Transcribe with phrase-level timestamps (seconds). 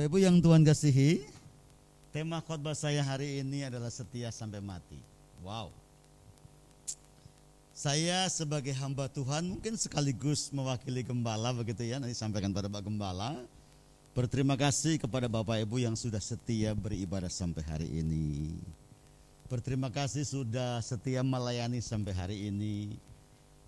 [0.00, 1.28] Bapak Ibu yang Tuhan kasihi,
[2.08, 4.96] tema khotbah saya hari ini adalah setia sampai mati.
[5.44, 5.68] Wow.
[7.76, 13.44] Saya sebagai hamba Tuhan mungkin sekaligus mewakili gembala begitu ya, nanti sampaikan pada Pak Gembala.
[14.16, 18.56] Berterima kasih kepada Bapak Ibu yang sudah setia beribadah sampai hari ini.
[19.52, 22.96] Berterima kasih sudah setia melayani sampai hari ini.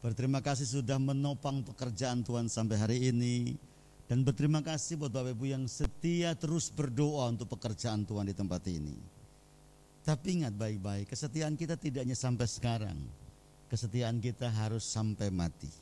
[0.00, 3.60] Berterima kasih sudah menopang pekerjaan Tuhan sampai hari ini.
[4.10, 8.62] Dan berterima kasih buat Bapak Ibu yang setia terus berdoa untuk pekerjaan Tuhan di tempat
[8.68, 8.98] ini.
[10.02, 12.98] Tapi ingat baik-baik, kesetiaan kita tidak hanya sampai sekarang
[13.72, 15.72] kesetiaan kita harus sampai mati.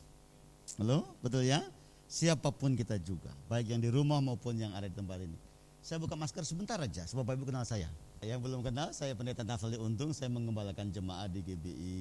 [0.79, 1.59] Halo, betul ya?
[2.07, 5.35] Siapa pun kita juga, baik yang di rumah maupun yang ada di tempat ini.
[5.83, 7.91] Saya buka masker sebentar aja, sebab Bapak Ibu kenal saya.
[8.23, 11.99] Yang belum kenal, saya pendeta Nafali Untung, saya mengembalakan jemaat di GBI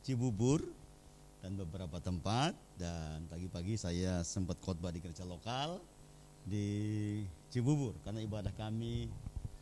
[0.00, 0.64] Cibubur
[1.46, 2.58] dan beberapa tempat.
[2.74, 5.78] Dan pagi-pagi saya sempat khotbah di gereja lokal
[6.42, 6.66] di
[7.54, 9.06] Cibubur, karena ibadah kami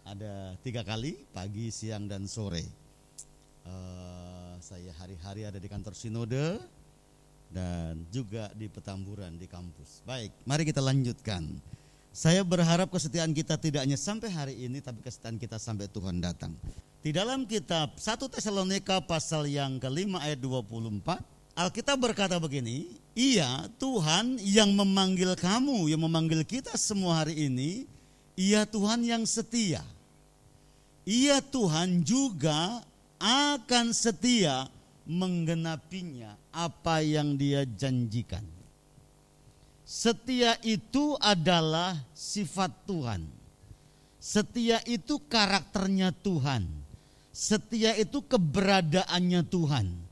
[0.08, 2.64] ada tiga kali, pagi, siang, dan sore.
[3.68, 6.56] Uh, saya hari-hari ada di kantor sinode
[7.52, 10.00] dan juga di petamburan di kampus.
[10.08, 11.44] Baik, mari kita lanjutkan.
[12.16, 16.56] Saya berharap kesetiaan kita tidak hanya sampai hari ini tapi kesetiaan kita sampai Tuhan datang.
[17.04, 24.42] Di dalam kitab 1 Tesalonika pasal yang kelima ayat 24 Alkitab berkata begini, Iya Tuhan
[24.42, 27.86] yang memanggil kamu, yang memanggil kita semua hari ini,
[28.34, 29.86] Ia Tuhan yang setia.
[31.06, 32.82] Ia Tuhan juga
[33.22, 34.66] akan setia
[35.06, 38.42] menggenapinya apa yang dia janjikan.
[39.86, 43.22] Setia itu adalah sifat Tuhan.
[44.18, 46.66] Setia itu karakternya Tuhan.
[47.30, 50.03] Setia itu keberadaannya Tuhan.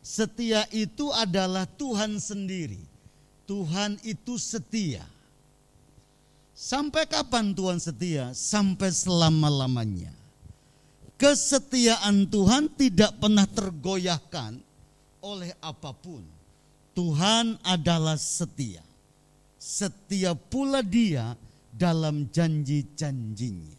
[0.00, 2.80] Setia itu adalah Tuhan sendiri.
[3.44, 5.04] Tuhan itu setia.
[6.56, 8.32] Sampai kapan Tuhan setia?
[8.32, 10.20] Sampai selama-lamanya
[11.20, 14.56] kesetiaan Tuhan tidak pernah tergoyahkan
[15.20, 16.24] oleh apa pun.
[16.96, 18.80] Tuhan adalah setia.
[19.60, 21.36] Setia pula dia
[21.76, 23.76] dalam janji-janjinya.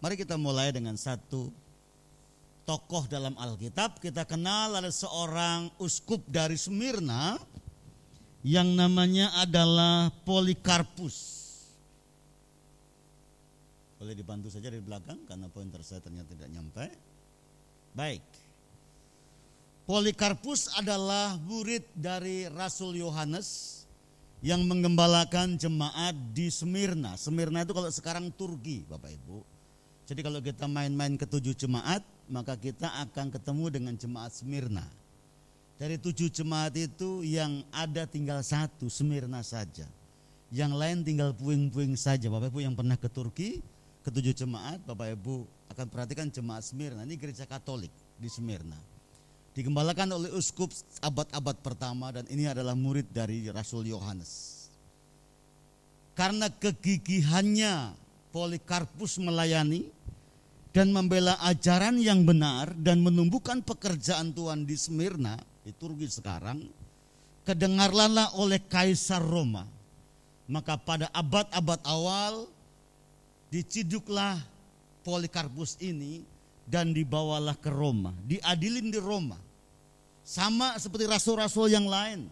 [0.00, 1.52] Mari kita mulai dengan satu
[2.68, 3.96] tokoh dalam Alkitab.
[3.96, 7.40] Kita kenal ada seorang uskup dari Smyrna
[8.44, 11.40] yang namanya adalah Polikarpus.
[13.96, 16.86] Boleh dibantu saja dari belakang karena pointer saya ternyata tidak nyampe.
[17.96, 18.22] Baik.
[19.88, 23.80] Polikarpus adalah murid dari Rasul Yohanes
[24.44, 27.16] yang mengembalakan jemaat di Smyrna.
[27.16, 29.40] Smyrna itu kalau sekarang Turki, Bapak Ibu.
[30.04, 34.84] Jadi kalau kita main-main ke tujuh jemaat, maka kita akan ketemu dengan jemaat Smyrna.
[35.78, 39.86] Dari tujuh jemaat itu yang ada tinggal satu, Smyrna saja.
[40.48, 42.26] Yang lain tinggal puing-puing saja.
[42.28, 43.60] Bapak Ibu yang pernah ke Turki,
[44.02, 47.04] ketujuh jemaat, Bapak Ibu akan perhatikan jemaat Smyrna.
[47.04, 48.76] Ini gereja Katolik di Smyrna.
[49.54, 50.70] Digembalakan oleh uskup
[51.02, 54.66] abad-abad pertama dan ini adalah murid dari Rasul Yohanes.
[56.18, 57.94] Karena kegigihannya
[58.34, 59.86] Polikarpus melayani
[60.72, 66.68] dan membela ajaran yang benar dan menumbuhkan pekerjaan Tuhan di Smyrna, di Turki sekarang,
[67.48, 69.64] kedengarlah oleh Kaisar Roma.
[70.48, 72.48] Maka pada abad-abad awal
[73.52, 74.40] diciduklah
[75.04, 76.24] Polikarpus ini
[76.68, 79.40] dan dibawalah ke Roma, diadilin di Roma.
[80.24, 82.28] Sama seperti rasul-rasul yang lain,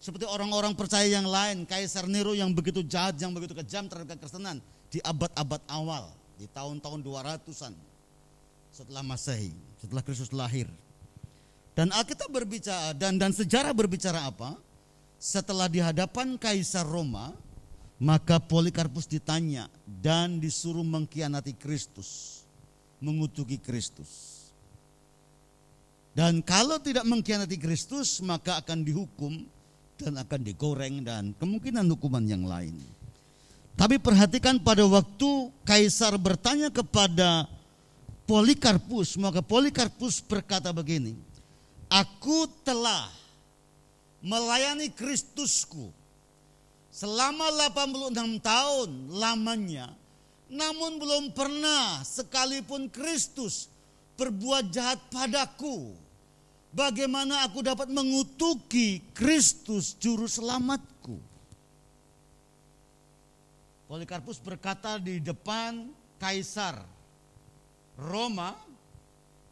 [0.00, 4.60] seperti orang-orang percaya yang lain, Kaisar Nero yang begitu jahat, yang begitu kejam terhadap kekristenan
[4.88, 6.08] di abad-abad awal,
[6.38, 7.74] di tahun-tahun 200-an
[8.74, 10.66] setelah Masehi, setelah Kristus lahir.
[11.74, 14.54] Dan Alkitab berbicara dan dan sejarah berbicara apa?
[15.18, 17.34] Setelah di hadapan Kaisar Roma,
[17.98, 22.42] maka Polikarpus ditanya dan disuruh mengkhianati Kristus,
[22.98, 24.34] mengutuki Kristus.
[26.14, 29.34] Dan kalau tidak mengkhianati Kristus, maka akan dihukum
[29.98, 32.78] dan akan digoreng dan kemungkinan hukuman yang lain.
[33.74, 37.50] Tapi perhatikan pada waktu kaisar bertanya kepada
[38.24, 41.18] Polikarpus, maka Polikarpus berkata begini,
[41.90, 43.10] Aku telah
[44.22, 45.90] melayani Kristusku
[46.94, 49.92] selama 86 tahun lamanya
[50.54, 53.66] namun belum pernah sekalipun Kristus
[54.14, 55.96] berbuat jahat padaku.
[56.74, 60.93] Bagaimana aku dapat mengutuki Kristus juru selamatku?
[63.84, 66.80] Polikarpus berkata di depan kaisar
[68.00, 68.56] Roma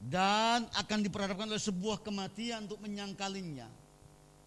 [0.03, 3.69] dan akan diperhadapkan oleh sebuah kematian untuk menyangkalinya.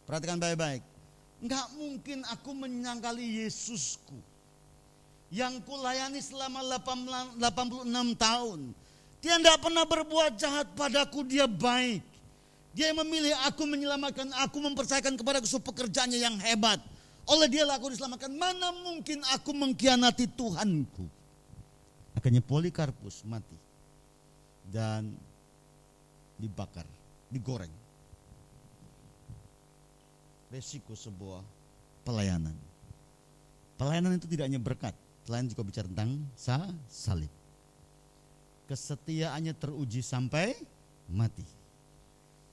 [0.03, 0.83] Perhatikan baik-baik.
[1.39, 4.17] Enggak mungkin aku menyangkali Yesusku.
[5.33, 7.41] yang kulayani selama 86
[8.15, 8.59] tahun.
[9.19, 12.05] Dia tidak pernah berbuat jahat padaku, dia baik.
[12.77, 16.77] Dia yang memilih aku menyelamatkan aku, mempercayakan kepada aku pekerjaannya yang hebat.
[17.25, 18.30] Oleh dia aku diselamatkan.
[18.33, 21.06] Mana mungkin aku mengkhianati Tuhanku.
[22.13, 23.57] Akhirnya Polikarpus mati.
[24.66, 25.13] Dan
[26.38, 26.86] dibakar,
[27.30, 27.72] digoreng.
[30.50, 31.42] Resiko sebuah
[32.06, 32.54] pelayanan.
[33.75, 34.95] Pelayanan itu tidak hanya berkat,
[35.25, 36.21] Pelayanan juga bicara tentang
[36.88, 37.33] salib.
[38.69, 40.54] Kesetiaannya teruji sampai
[41.10, 41.42] mati.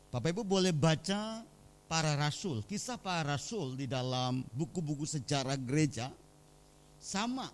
[0.08, 1.44] Bapak Ibu boleh baca
[1.92, 6.08] para rasul, kisah para rasul di dalam buku-buku sejarah gereja
[6.96, 7.52] sama.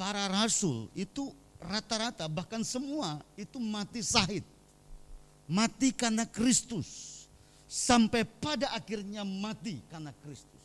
[0.00, 1.28] Para rasul itu
[1.60, 4.40] rata-rata bahkan semua itu mati sahid.
[5.44, 7.20] Mati karena Kristus.
[7.68, 10.64] Sampai pada akhirnya mati karena Kristus.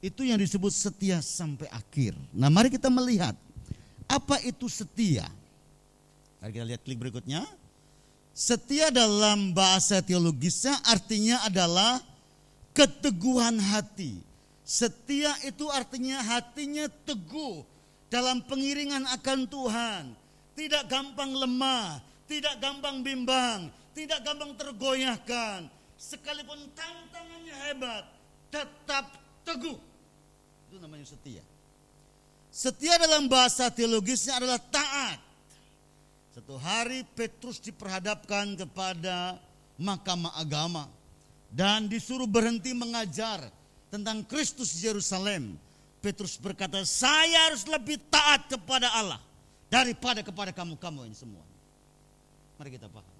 [0.00, 2.16] Itu yang disebut setia sampai akhir.
[2.32, 3.36] Nah mari kita melihat
[4.08, 5.28] apa itu setia.
[6.40, 7.44] Mari kita lihat klik berikutnya.
[8.32, 12.13] Setia dalam bahasa teologisnya artinya adalah
[12.74, 14.20] keteguhan hati.
[14.66, 17.62] Setia itu artinya hatinya teguh
[18.10, 20.04] dalam pengiringan akan Tuhan.
[20.54, 25.66] Tidak gampang lemah, tidak gampang bimbang, tidak gampang tergoyahkan.
[25.94, 28.04] Sekalipun tantangannya hebat,
[28.50, 29.14] tetap
[29.46, 29.78] teguh
[30.74, 31.44] itu namanya setia.
[32.50, 35.22] Setia dalam bahasa teologisnya adalah taat.
[36.34, 39.38] Satu hari Petrus diperhadapkan kepada
[39.78, 40.90] mahkamah agama
[41.54, 43.46] dan disuruh berhenti mengajar
[43.86, 45.54] tentang Kristus Yerusalem.
[46.02, 49.22] Petrus berkata, "Saya harus lebih taat kepada Allah
[49.70, 51.46] daripada kepada kamu-kamu ini semua."
[52.58, 53.14] Mari kita paham.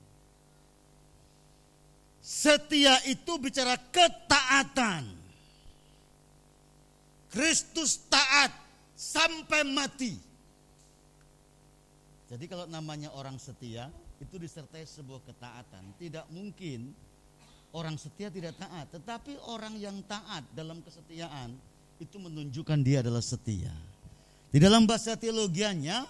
[2.19, 5.15] Setia itu bicara ketaatan.
[7.31, 8.51] Kristus taat
[8.95, 10.15] sampai mati.
[12.31, 13.91] Jadi kalau namanya orang setia
[14.23, 15.85] itu disertai sebuah ketaatan.
[15.99, 16.95] Tidak mungkin
[17.75, 21.50] orang setia tidak taat, tetapi orang yang taat dalam kesetiaan
[21.99, 23.75] itu menunjukkan dia adalah setia.
[24.55, 26.06] Di dalam bahasa teologianya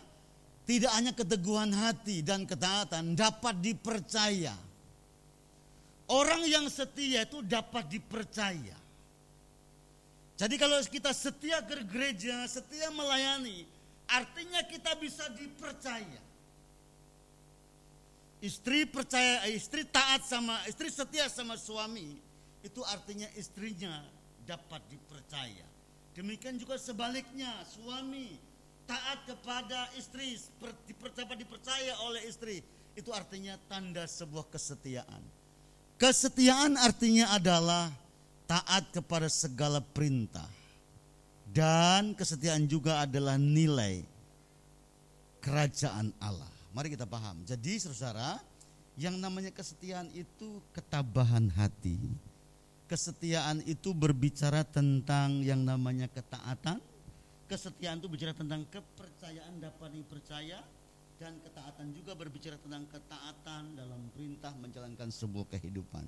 [0.69, 4.52] tidak hanya keteguhan hati dan ketaatan dapat dipercaya.
[6.05, 8.76] Orang yang setia itu dapat dipercaya.
[10.37, 13.64] Jadi kalau kita setia ke gereja, setia melayani,
[14.05, 16.20] artinya kita bisa dipercaya.
[18.44, 22.20] Istri percaya, istri taat sama, istri setia sama suami,
[22.61, 24.05] itu artinya istrinya
[24.44, 25.64] dapat dipercaya.
[26.12, 28.37] Demikian juga sebaliknya, suami
[28.85, 30.37] taat kepada istri,
[31.17, 32.61] dapat dipercaya oleh istri,
[32.93, 35.25] itu artinya tanda sebuah kesetiaan.
[35.96, 37.88] Kesetiaan artinya adalah
[38.44, 40.46] taat kepada segala perintah.
[41.55, 44.02] Dan kesetiaan juga adalah nilai
[45.38, 46.54] kerajaan Allah.
[46.75, 47.38] Mari kita paham.
[47.47, 48.43] Jadi saudara,
[48.99, 51.94] yang namanya kesetiaan itu ketabahan hati.
[52.91, 56.82] Kesetiaan itu berbicara tentang yang namanya ketaatan.
[57.47, 60.67] Kesetiaan itu bicara tentang kepercayaan dapat dipercaya
[61.23, 66.03] dan ketaatan juga berbicara tentang ketaatan dalam perintah menjalankan sebuah kehidupan.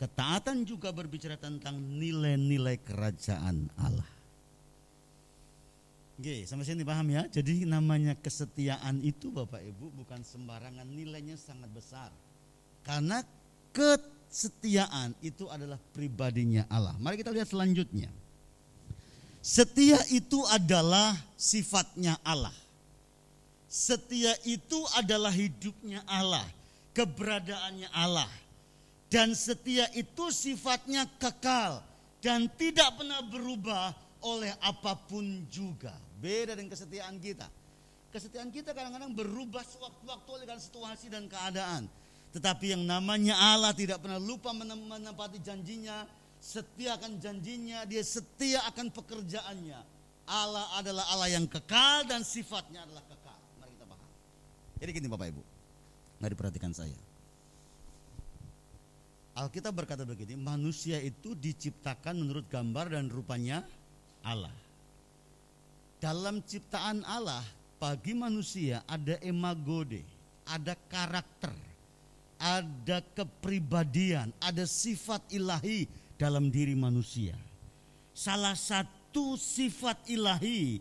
[0.00, 4.15] Ketaatan juga berbicara tentang nilai-nilai kerajaan Allah.
[6.16, 7.28] Oke, sampai sini paham ya?
[7.28, 12.08] Jadi namanya kesetiaan itu Bapak Ibu bukan sembarangan nilainya sangat besar.
[12.80, 13.20] Karena
[13.76, 16.96] kesetiaan itu adalah pribadinya Allah.
[16.96, 18.08] Mari kita lihat selanjutnya.
[19.44, 22.54] Setia itu adalah sifatnya Allah.
[23.68, 26.48] Setia itu adalah hidupnya Allah,
[26.96, 28.30] keberadaannya Allah
[29.06, 31.78] dan setia itu sifatnya kekal
[32.18, 35.94] dan tidak pernah berubah oleh apa pun juga.
[36.16, 37.46] Beda dengan kesetiaan kita.
[38.10, 41.84] Kesetiaan kita kadang-kadang berubah sewaktu-waktu oleh situasi dan keadaan.
[42.32, 46.08] Tetapi yang namanya Allah tidak pernah lupa menempati janjinya,
[46.40, 49.80] setia akan janjinya, dia setia akan pekerjaannya.
[50.26, 53.38] Allah adalah Allah yang kekal dan sifatnya adalah kekal.
[53.62, 54.10] Mari kita paham.
[54.82, 55.42] Jadi gini Bapak Ibu,
[56.18, 56.96] mari perhatikan saya.
[59.36, 63.60] Alkitab berkata begini, manusia itu diciptakan menurut gambar dan rupanya
[64.24, 64.52] Allah.
[66.06, 67.42] Dalam ciptaan Allah,
[67.82, 70.06] bagi manusia ada emagode,
[70.46, 71.50] ada karakter,
[72.38, 77.34] ada kepribadian, ada sifat ilahi dalam diri manusia.
[78.14, 80.78] Salah satu sifat ilahi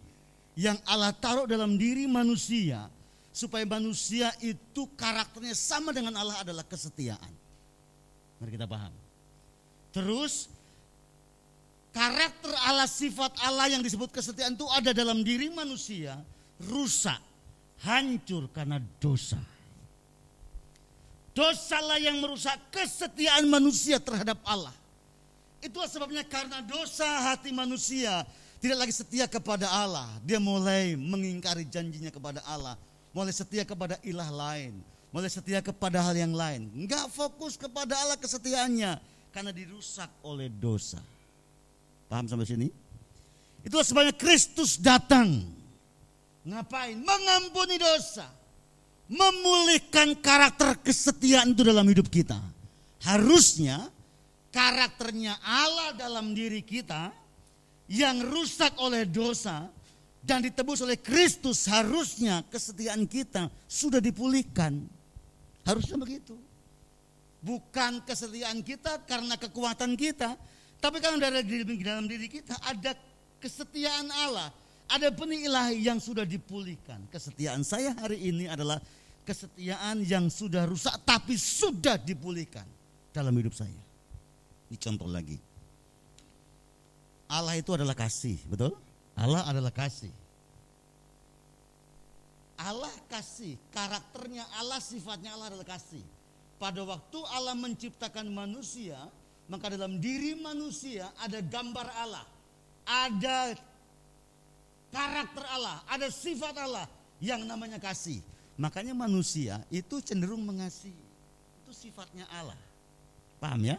[0.54, 2.86] yang Allah taruh dalam diri manusia
[3.34, 7.34] supaya manusia itu karakternya sama dengan Allah adalah kesetiaan.
[8.38, 8.94] Mari kita paham.
[9.90, 10.54] Terus
[11.96, 16.20] karakter Allah, sifat Allah yang disebut kesetiaan itu ada dalam diri manusia,
[16.68, 17.18] rusak,
[17.88, 19.40] hancur karena dosa.
[21.32, 24.76] Dosalah yang merusak kesetiaan manusia terhadap Allah.
[25.64, 28.24] Itulah sebabnya karena dosa hati manusia
[28.64, 30.08] tidak lagi setia kepada Allah.
[30.24, 32.80] Dia mulai mengingkari janjinya kepada Allah.
[33.12, 34.80] Mulai setia kepada ilah lain.
[35.12, 36.72] Mulai setia kepada hal yang lain.
[36.72, 39.00] Enggak fokus kepada Allah kesetiaannya.
[39.36, 41.04] Karena dirusak oleh dosa.
[42.16, 42.72] Paham sampai sini?
[43.68, 45.44] Itulah sebabnya Kristus datang.
[46.48, 46.96] Ngapain?
[46.96, 48.32] Mengampuni dosa.
[49.12, 52.40] Memulihkan karakter kesetiaan itu dalam hidup kita.
[53.04, 53.92] Harusnya
[54.48, 57.12] karakternya Allah dalam diri kita
[57.92, 59.68] yang rusak oleh dosa
[60.24, 64.88] dan ditebus oleh Kristus harusnya kesetiaan kita sudah dipulihkan.
[65.68, 66.40] Harusnya begitu.
[67.44, 70.40] Bukan kesetiaan kita karena kekuatan kita,
[70.86, 72.94] tapi karena dari dalam diri kita ada
[73.42, 74.54] kesetiaan Allah,
[74.86, 77.10] ada benih ilahi yang sudah dipulihkan.
[77.10, 78.78] Kesetiaan saya hari ini adalah
[79.26, 82.70] kesetiaan yang sudah rusak tapi sudah dipulihkan
[83.10, 83.74] dalam hidup saya.
[84.70, 85.42] Ini contoh lagi.
[87.26, 88.78] Allah itu adalah kasih, betul?
[89.18, 90.14] Allah adalah kasih.
[92.62, 96.06] Allah kasih, karakternya Allah, sifatnya Allah adalah kasih.
[96.62, 98.96] Pada waktu Allah menciptakan manusia,
[99.46, 102.26] maka dalam diri manusia ada gambar Allah,
[102.86, 103.54] ada
[104.90, 106.86] karakter Allah, ada sifat Allah
[107.22, 108.22] yang namanya kasih.
[108.56, 111.06] Makanya manusia itu cenderung mengasihi.
[111.62, 112.58] Itu sifatnya Allah.
[113.38, 113.78] Paham ya?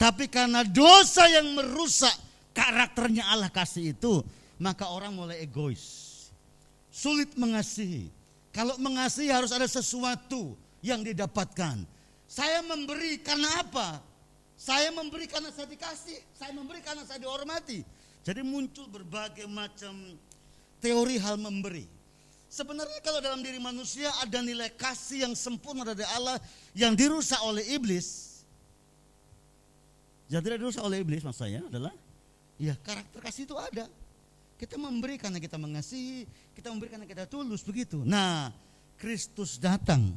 [0.00, 2.14] Tapi karena dosa yang merusak
[2.56, 4.22] karakternya Allah kasih itu,
[4.56, 6.16] maka orang mulai egois.
[6.88, 8.10] Sulit mengasihi.
[8.50, 11.84] Kalau mengasihi harus ada sesuatu yang didapatkan.
[12.26, 14.07] Saya memberi karena apa?
[14.58, 17.86] Saya memberi karena saya dikasih, saya memberi karena saya dihormati.
[18.26, 19.94] Jadi muncul berbagai macam
[20.82, 21.86] teori hal memberi.
[22.50, 26.42] Sebenarnya kalau dalam diri manusia ada nilai kasih yang sempurna dari Allah
[26.74, 28.40] yang dirusak oleh iblis.
[30.26, 31.94] Yang tidak dirusak oleh iblis maksud saya adalah
[32.58, 33.86] ya karakter kasih itu ada.
[34.58, 36.26] Kita memberi karena kita mengasihi,
[36.58, 38.02] kita memberi karena kita tulus begitu.
[38.02, 38.50] Nah,
[38.98, 40.10] Kristus datang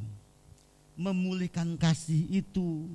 [0.98, 2.90] memulihkan kasih itu.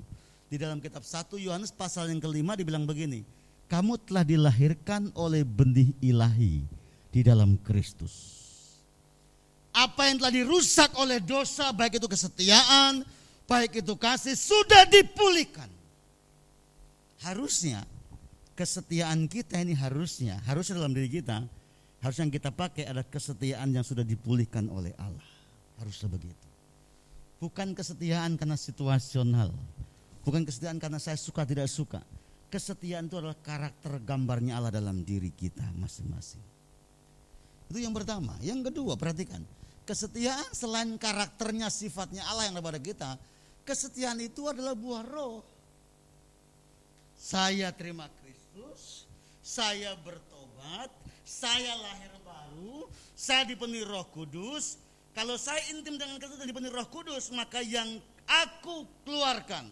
[0.48, 3.28] Di dalam kitab 1 Yohanes pasal yang kelima dibilang begini,
[3.68, 6.64] kamu telah dilahirkan oleh benih ilahi
[7.12, 8.40] di dalam Kristus.
[9.76, 13.04] Apa yang telah dirusak oleh dosa, baik itu kesetiaan,
[13.44, 15.68] baik itu kasih, sudah dipulihkan.
[17.22, 17.84] Harusnya
[18.56, 21.44] kesetiaan kita ini harusnya, harusnya dalam diri kita,
[22.02, 25.28] harus yang kita pakai adalah kesetiaan yang sudah dipulihkan oleh Allah.
[25.78, 26.48] Harusnya begitu.
[27.38, 29.54] Bukan kesetiaan karena situasional.
[30.28, 32.04] Bukan kesetiaan karena saya suka tidak suka.
[32.52, 36.44] Kesetiaan itu adalah karakter gambarnya Allah dalam diri kita masing-masing.
[37.72, 38.36] Itu yang pertama.
[38.44, 39.40] Yang kedua, perhatikan.
[39.88, 43.16] Kesetiaan selain karakternya, sifatnya Allah yang ada pada kita.
[43.64, 45.40] Kesetiaan itu adalah buah roh.
[47.16, 49.08] Saya terima Kristus,
[49.40, 50.92] saya bertobat,
[51.24, 54.76] saya lahir baru, saya dipenuhi roh kudus,
[55.18, 57.98] kalau saya intim dengan Kristus dan dipenuhi Roh Kudus, maka yang
[58.30, 59.66] aku keluarkan,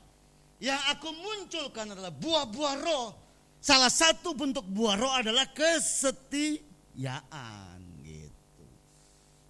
[0.59, 3.15] yang aku munculkan adalah buah-buah roh.
[3.59, 6.61] Salah satu bentuk buah roh adalah kesetiaan
[8.05, 8.65] gitu.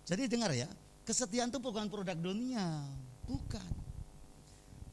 [0.08, 0.72] Jadi dengar ya,
[1.04, 2.88] kesetiaan itu bukan produk dunia,
[3.28, 3.74] bukan.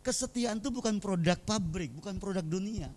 [0.02, 2.90] Kesetiaan itu bukan produk pabrik, bukan produk dunia.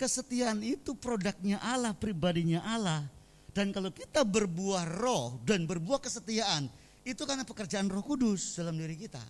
[0.00, 3.04] Kesetiaan itu produknya Allah, pribadinya Allah.
[3.52, 6.70] Dan kalau kita berbuah roh dan berbuah kesetiaan,
[7.02, 9.20] itu karena pekerjaan Roh Kudus dalam diri kita.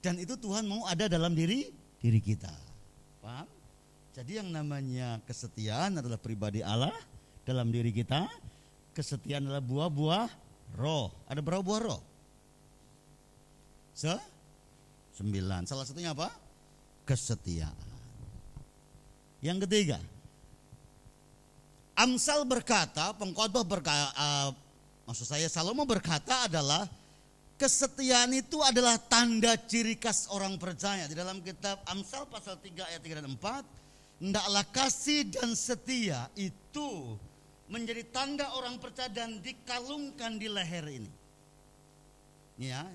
[0.00, 1.68] Dan itu Tuhan mau ada dalam diri
[2.00, 2.50] diri kita.
[3.20, 3.46] Paham?
[4.16, 6.92] Jadi yang namanya kesetiaan adalah pribadi Allah
[7.46, 8.26] dalam diri kita.
[8.96, 10.28] Kesetiaan adalah buah-buah
[10.80, 11.14] roh.
[11.30, 12.02] Ada berapa buah roh?
[13.94, 14.16] Se?
[15.14, 15.68] Sembilan.
[15.68, 16.32] Salah satunya apa?
[17.06, 17.88] Kesetiaan.
[19.40, 19.98] Yang ketiga,
[21.96, 24.50] Amsal berkata, pengkhotbah berkata, uh,
[25.10, 26.86] Maksud saya Salomo berkata adalah
[27.60, 31.04] kesetiaan itu adalah tanda ciri khas orang percaya.
[31.04, 37.20] Di dalam kitab Amsal pasal 3 ayat 3 dan 4, hendaklah kasih dan setia itu
[37.68, 41.12] menjadi tanda orang percaya dan dikalungkan di leher ini.
[42.56, 42.88] Ya,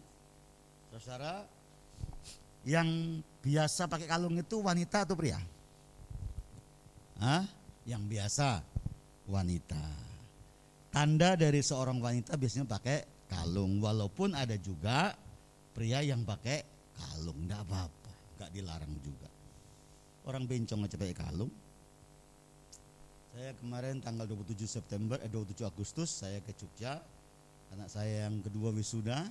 [0.98, 1.46] saudara,
[2.66, 5.38] yang biasa pakai kalung itu wanita atau pria?
[7.22, 7.46] Hah?
[7.86, 8.48] Yang biasa
[9.30, 9.86] wanita.
[10.90, 15.12] Tanda dari seorang wanita biasanya pakai kalung, walaupun ada juga
[15.76, 16.64] pria yang pakai
[16.96, 19.28] kalung, tidak apa-apa, nggak dilarang juga.
[20.24, 21.52] Orang bencong aja pakai kalung.
[23.36, 27.04] Saya kemarin tanggal 27 September, eh 27 Agustus saya ke Jogja.
[27.76, 29.28] Anak saya yang kedua wisuda.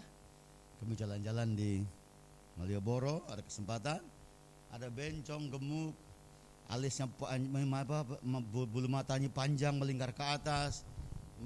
[0.84, 1.80] Kami jalan-jalan di
[2.61, 4.04] Malioboro, ada kesempatan.
[4.75, 5.94] Ada bencong gemuk,
[6.66, 8.18] alisnya apa,
[8.50, 10.82] bulu matanya panjang melingkar ke atas,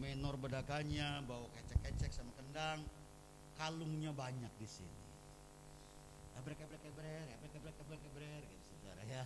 [0.00, 2.17] menor bedakannya, bawa kecek-kecek
[2.58, 2.80] sama kendang,
[3.54, 5.02] kalungnya banyak di sini.
[6.42, 9.22] Ebrek ebrek ebrek, ebrek ebrek ebrek ebrek, gitu saudara ya.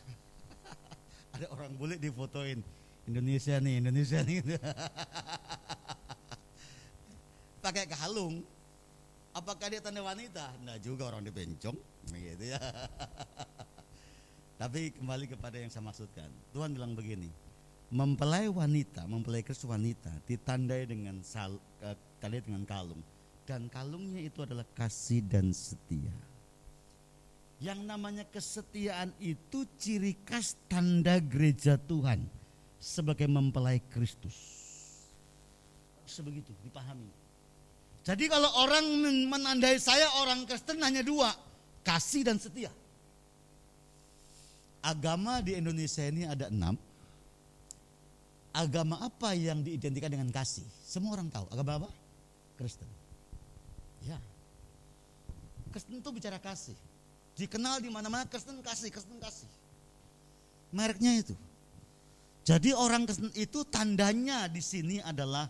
[1.40, 2.60] Ada orang bule difotoin
[3.08, 4.44] Indonesia nih, Indonesia nih.
[7.64, 8.44] Pakai kalung.
[9.32, 10.52] Apakah dia tanda wanita?
[10.60, 11.76] Nah juga orang dipencong,
[12.12, 12.60] gitu ya.
[14.60, 16.28] Tapi kembali kepada yang saya maksudkan.
[16.52, 17.32] Tuhan bilang begini,
[17.88, 21.56] mempelai wanita, mempelai Kristus wanita ditandai dengan sal,
[22.20, 23.00] tadi dengan kalung.
[23.42, 26.14] Dan kalungnya itu adalah kasih dan setia.
[27.62, 32.26] Yang namanya kesetiaan itu ciri khas tanda gereja Tuhan
[32.82, 34.34] sebagai mempelai Kristus.
[36.06, 37.06] Sebegitu dipahami.
[38.02, 38.82] Jadi kalau orang
[39.30, 41.30] menandai saya orang Kristen hanya dua,
[41.86, 42.70] kasih dan setia
[44.82, 46.74] agama di Indonesia ini ada enam.
[48.52, 50.66] Agama apa yang diidentikan dengan kasih?
[50.84, 51.48] Semua orang tahu.
[51.48, 51.88] Agama apa?
[52.60, 52.84] Kristen.
[54.06, 54.18] Ya.
[55.72, 56.76] Kristen itu bicara kasih.
[57.38, 59.48] Dikenal di mana-mana Kristen kasih, Kristen kasih.
[60.72, 61.34] Mereknya itu.
[62.42, 65.46] Jadi orang Kristen itu tandanya di sini adalah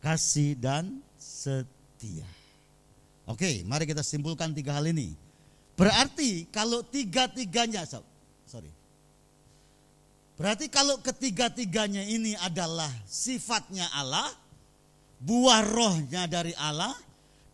[0.00, 2.26] kasih dan setia.
[3.26, 5.14] Oke, mari kita simpulkan tiga hal ini.
[5.78, 8.70] Berarti kalau tiga-tiganya, sorry.
[10.36, 14.26] Berarti kalau ketiga-tiganya ini adalah sifatnya Allah,
[15.22, 16.92] buah rohnya dari Allah,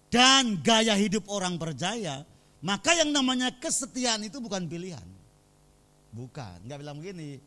[0.08, 2.24] dan gaya hidup orang percaya,
[2.64, 5.04] maka yang namanya kesetiaan itu bukan pilihan.
[6.12, 7.38] Bukan, nggak bilang begini.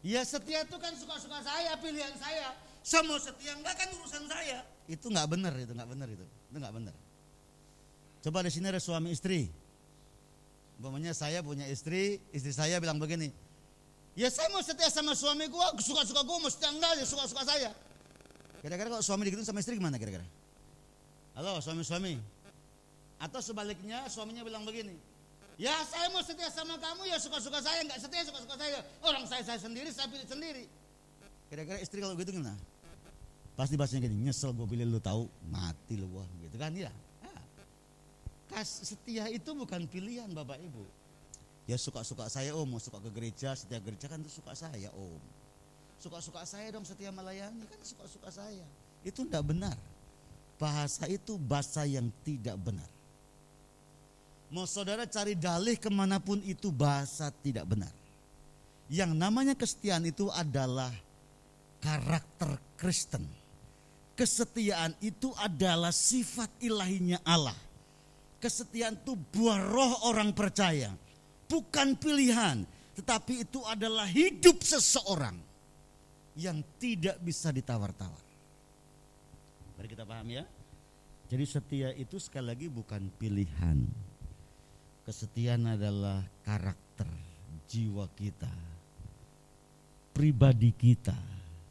[0.00, 2.56] Ya setia itu kan suka-suka saya, pilihan saya.
[2.80, 4.62] Semua setia enggak kan urusan saya.
[4.86, 6.26] Itu nggak benar, itu nggak benar itu.
[6.48, 6.94] Itu nggak benar.
[8.22, 9.50] Coba di sini ada suami istri.
[10.76, 13.32] Umpamanya saya punya istri, istri saya bilang begini,
[14.12, 17.70] ya saya mau setia sama suami gua, suka-suka gua mau setia enggak ya suka-suka saya.
[18.60, 20.24] Kira-kira kalau suami dikirim sama istri gimana kira-kira?
[21.36, 22.16] Halo suami-suami.
[23.20, 24.92] Atau sebaliknya suaminya bilang begini,
[25.56, 28.80] ya saya mau setia sama kamu ya suka-suka saya, enggak setia suka-suka saya.
[29.04, 30.64] Orang saya saya sendiri, saya pilih sendiri.
[31.48, 32.56] Kira-kira istri kalau gitu gimana?
[33.56, 36.92] Pasti bahasanya gini, nyesel gue pilih lu tahu, mati lu wah gitu kan ya
[38.64, 40.84] setia itu bukan pilihan Bapak Ibu.
[41.66, 45.20] Ya suka-suka saya om, mau suka ke gereja, setia gereja kan itu suka saya om.
[46.00, 48.64] Suka-suka saya dong setia melayani kan suka-suka saya.
[49.02, 49.74] Itu tidak benar.
[50.56, 52.88] Bahasa itu bahasa yang tidak benar.
[54.48, 57.92] Mau saudara cari dalih ke mana pun itu bahasa tidak benar.
[58.86, 60.94] Yang namanya kesetiaan itu adalah
[61.82, 63.26] karakter Kristen.
[64.16, 67.66] Kesetiaan itu adalah sifat ilahinya Allah
[68.36, 70.92] Kesetiaan itu buah roh orang percaya.
[71.48, 72.66] Bukan pilihan,
[72.98, 75.34] tetapi itu adalah hidup seseorang
[76.36, 78.25] yang tidak bisa ditawar-tawar.
[79.76, 80.44] Mari kita paham ya.
[81.26, 83.84] Jadi setia itu sekali lagi bukan pilihan.
[85.04, 87.06] Kesetiaan adalah karakter
[87.70, 88.50] jiwa kita,
[90.14, 91.14] pribadi kita.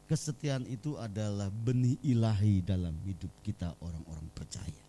[0.06, 4.84] Kesetiaan itu adalah benih ilahi dalam hidup kita orang-orang percaya.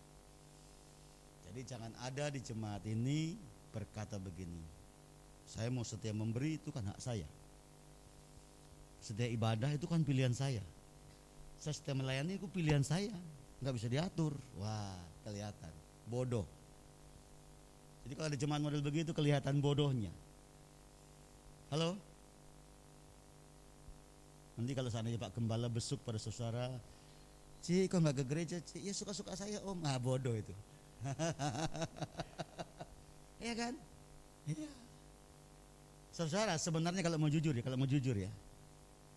[1.50, 3.34] Jadi jangan ada di jemaat ini
[3.74, 4.62] berkata begini,
[5.48, 7.26] saya mau setia memberi itu kan hak saya.
[9.02, 10.62] Setia ibadah itu kan pilihan saya.
[11.58, 13.12] Saya setia melayani itu pilihan saya,
[13.58, 14.32] nggak bisa diatur.
[14.62, 14.94] Wah,
[15.26, 15.72] kelihatan
[16.08, 16.46] bodoh.
[18.06, 20.08] Jadi kalau ada jemaat model begitu kelihatan bodohnya.
[21.68, 21.92] Halo?
[24.56, 26.72] Nanti kalau seandainya Pak Gembala besuk pada saudara,
[27.62, 28.56] Cik, kok nggak ke gereja?
[28.62, 29.78] Cik, ya suka-suka saya om.
[29.84, 30.54] Ah bodoh itu.
[33.38, 33.74] Iya kan?
[34.50, 34.70] Iya.
[36.10, 38.26] Saudara, sebenarnya kalau mau jujur ya, kalau mau jujur ya,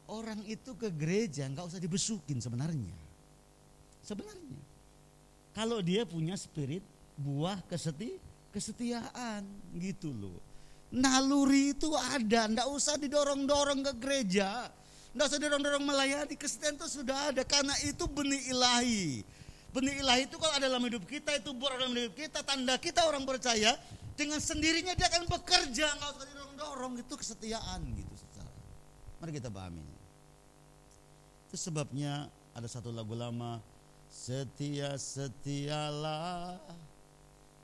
[0.10, 2.96] orang itu ke gereja nggak usah dibesukin sebenarnya.
[4.02, 4.62] Sebenarnya,
[5.54, 6.82] kalau dia punya spirit
[7.20, 8.18] buah keseti,
[8.50, 9.46] kesetiaan
[9.78, 10.40] gitu loh.
[10.92, 14.68] Naluri itu ada, nggak usah didorong-dorong ke gereja,
[15.16, 19.24] nggak usah didorong-dorong melayani, kesetiaan itu sudah ada karena itu benih ilahi.
[19.72, 23.08] Benih ilahi itu kalau ada dalam hidup kita, itu buat dalam hidup kita, tanda kita
[23.08, 23.72] orang percaya,
[24.20, 28.11] dengan sendirinya dia akan bekerja, nggak usah didorong-dorong, itu kesetiaan gitu.
[29.22, 29.86] Mari kita pahami.
[31.46, 32.26] Itu sebabnya
[32.58, 33.62] ada satu lagu lama,
[34.10, 36.58] setia setialah,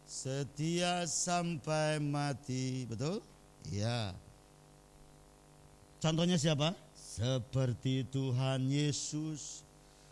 [0.05, 3.25] setia sampai mati, betul?
[3.73, 4.13] Iya.
[5.97, 6.77] Contohnya siapa?
[6.93, 9.65] Seperti Tuhan Yesus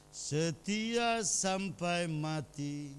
[0.10, 2.90] setia sampai mati.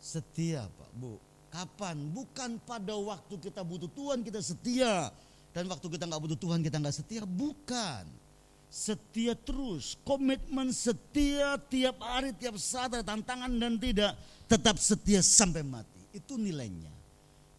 [0.00, 1.20] Setia Pak Bu.
[1.52, 1.98] Kapan?
[2.14, 5.12] Bukan pada waktu kita butuh Tuhan kita setia.
[5.58, 7.26] Dan waktu kita nggak butuh Tuhan kita nggak setia.
[7.26, 8.06] Bukan.
[8.70, 9.98] Setia terus.
[10.06, 14.14] Komitmen setia tiap hari, tiap saat ada tantangan dan tidak.
[14.46, 15.98] Tetap setia sampai mati.
[16.14, 16.94] Itu nilainya.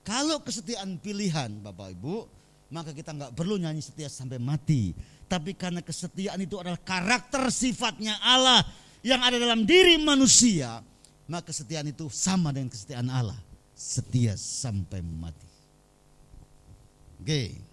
[0.08, 2.24] Kalau kesetiaan pilihan Bapak Ibu,
[2.72, 4.96] maka kita nggak perlu nyanyi setia sampai mati.
[5.28, 8.64] Tapi karena kesetiaan itu adalah karakter sifatnya Allah
[9.04, 10.80] yang ada dalam diri manusia,
[11.28, 13.36] maka kesetiaan itu sama dengan kesetiaan Allah.
[13.76, 15.52] Setia sampai mati.
[17.20, 17.69] Oke.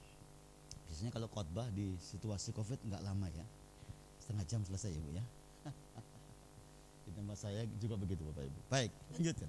[0.97, 3.45] Biasanya kalau khotbah di situasi Covid nggak lama ya.
[4.17, 5.25] Setengah jam selesai ya Bu ya.
[7.05, 8.61] Di saya juga begitu Bapak Ibu.
[8.73, 9.45] Baik, lanjutkan.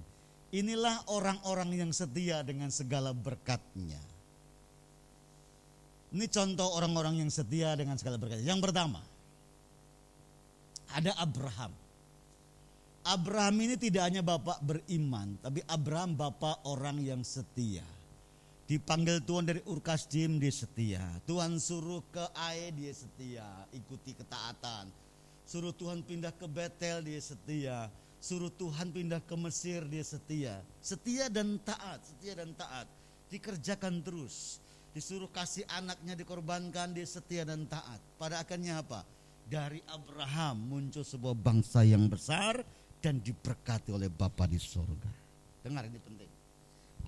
[0.52, 3.96] Inilah orang-orang yang setia dengan segala berkatnya.
[6.12, 8.44] Ini contoh orang-orang yang setia dengan segala berkat.
[8.44, 9.00] Yang pertama,
[10.92, 11.72] ada Abraham.
[13.08, 17.88] Abraham ini tidak hanya bapak beriman, tapi Abraham bapak orang yang setia.
[18.68, 21.00] Dipanggil Tuhan dari Urkasdim dia setia.
[21.24, 24.92] Tuhan suruh ke Ae dia setia, ikuti ketaatan.
[25.48, 27.88] Suruh Tuhan pindah ke Betel dia setia.
[28.20, 30.60] Suruh Tuhan pindah ke Mesir dia setia.
[30.84, 32.84] Setia dan taat, setia dan taat.
[33.32, 34.60] Dikerjakan terus
[34.92, 38.04] disuruh kasih anaknya dikorbankan, dia setia dan taat.
[38.20, 39.00] Pada akhirnya apa?
[39.48, 42.60] Dari Abraham muncul sebuah bangsa yang besar
[43.00, 45.08] dan diberkati oleh Bapa di sorga.
[45.64, 46.30] Dengar ini penting.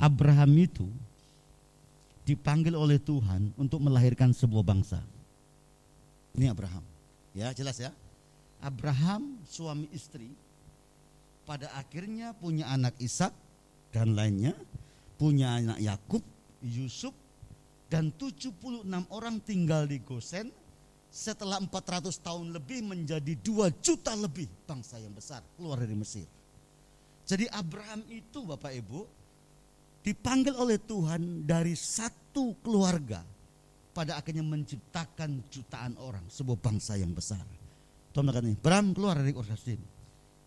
[0.00, 0.88] Abraham itu
[2.30, 5.02] dipanggil oleh Tuhan untuk melahirkan sebuah bangsa.
[6.38, 6.86] Ini Abraham.
[7.34, 7.90] Ya, jelas ya.
[8.62, 10.30] Abraham suami istri
[11.42, 13.34] pada akhirnya punya anak Ishak
[13.90, 14.54] dan lainnya,
[15.18, 16.22] punya anak Yakub,
[16.62, 17.10] Yusuf
[17.90, 20.54] dan 76 orang tinggal di Gosen
[21.10, 26.28] setelah 400 tahun lebih menjadi 2 juta lebih bangsa yang besar keluar dari Mesir.
[27.26, 29.00] Jadi Abraham itu Bapak Ibu
[30.06, 33.22] dipanggil oleh Tuhan dari satu keluarga
[33.90, 37.42] pada akhirnya menciptakan jutaan orang sebuah bangsa yang besar.
[38.10, 39.78] Tuhan berkata ini, Abraham keluar dari Orsasim.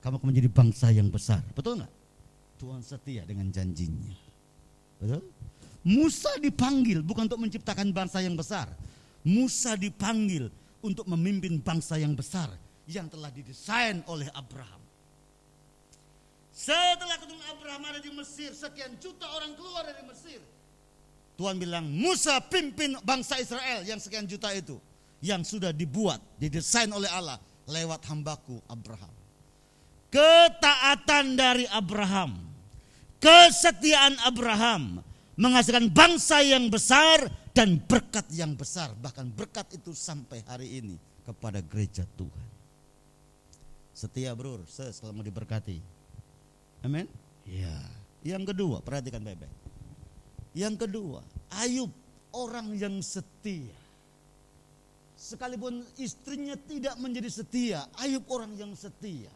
[0.03, 1.39] Kamu akan menjadi bangsa yang besar.
[1.55, 1.93] Betul nggak?
[2.59, 4.11] Tuhan setia dengan janjinya.
[4.99, 5.23] Betul?
[5.83, 8.71] Musa dipanggil bukan untuk menciptakan bangsa yang besar.
[9.23, 10.47] Musa dipanggil
[10.83, 12.51] untuk memimpin bangsa yang besar
[12.87, 14.79] yang telah didesain oleh Abraham.
[16.51, 20.39] Setelah ketemu Abraham ada di Mesir, sekian juta orang keluar dari Mesir.
[21.43, 24.79] Tuhan bilang, Musa pimpin bangsa Israel yang sekian juta itu.
[25.19, 27.35] Yang sudah dibuat, didesain oleh Allah
[27.67, 29.11] lewat hambaku Abraham.
[30.07, 32.39] Ketaatan dari Abraham,
[33.19, 35.03] kesetiaan Abraham,
[35.35, 38.95] menghasilkan bangsa yang besar dan berkat yang besar.
[38.95, 40.95] Bahkan berkat itu sampai hari ini
[41.27, 42.47] kepada gereja Tuhan.
[43.91, 45.83] Setia bro, selalu diberkati.
[46.87, 47.03] Amin.
[47.43, 47.83] Ya.
[48.23, 49.62] Yang kedua, perhatikan baik-baik.
[50.53, 51.19] Yang kedua,
[51.57, 51.89] Ayub
[52.33, 53.73] orang yang setia.
[55.17, 59.31] Sekalipun istrinya tidak menjadi setia, Ayub orang yang setia.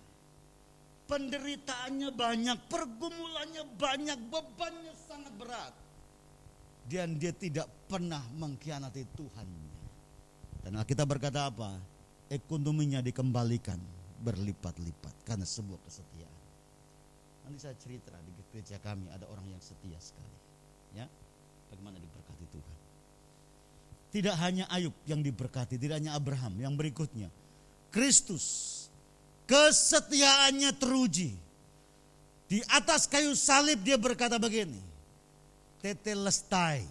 [1.08, 5.74] Penderitaannya banyak, pergumulannya banyak, bebannya sangat berat
[6.88, 9.50] dan dia tidak pernah mengkhianati Tuhan.
[10.64, 11.76] Dan kita berkata apa?
[12.32, 13.80] Ekonominya dikembalikan
[14.24, 16.40] berlipat-lipat karena sebuah kesetiaan.
[17.48, 20.37] Nanti saya cerita di gereja kami ada orang yang setia sekali.
[20.98, 21.06] Ya,
[21.70, 22.76] bagaimana diberkati Tuhan.
[24.10, 27.30] Tidak hanya Ayub yang diberkati, tidak hanya Abraham, yang berikutnya.
[27.94, 28.78] Kristus
[29.48, 31.34] kesetiaannya teruji.
[32.48, 34.80] Di atas kayu salib dia berkata begini,
[35.84, 36.88] tetelestai.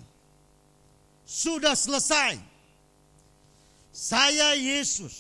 [1.25, 2.37] Sudah selesai.
[3.89, 5.17] Saya Yesus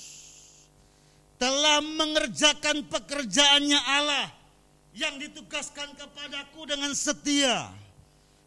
[1.40, 4.28] telah mengerjakan pekerjaannya Allah
[4.92, 7.72] yang ditugaskan kepadaku dengan setia.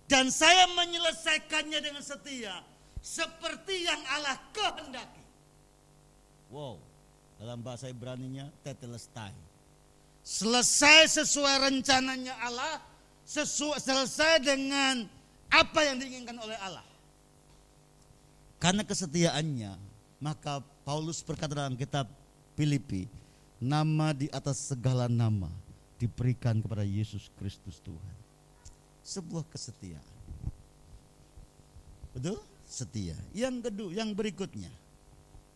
[0.09, 2.65] Dan saya menyelesaikannya dengan setia
[2.97, 5.21] seperti yang Allah kehendaki.
[6.49, 6.81] Wow,
[7.37, 9.31] dalam bahasa Ibrani-nya tetelestai.
[10.25, 12.81] Selesai sesuai rencananya Allah
[13.29, 15.05] sesuai selesai dengan
[15.53, 16.85] apa yang diinginkan oleh Allah.
[18.57, 19.77] Karena kesetiaannya,
[20.17, 22.09] maka Paulus berkata dalam kitab
[22.57, 23.05] Filipi,
[23.61, 25.47] nama di atas segala nama
[26.01, 28.18] diberikan kepada Yesus Kristus Tuhan.
[29.09, 30.05] Sebuah kesetiaan.
[32.13, 32.37] Betul?
[32.69, 33.17] Setia.
[33.33, 34.69] Yang kedua, yang berikutnya.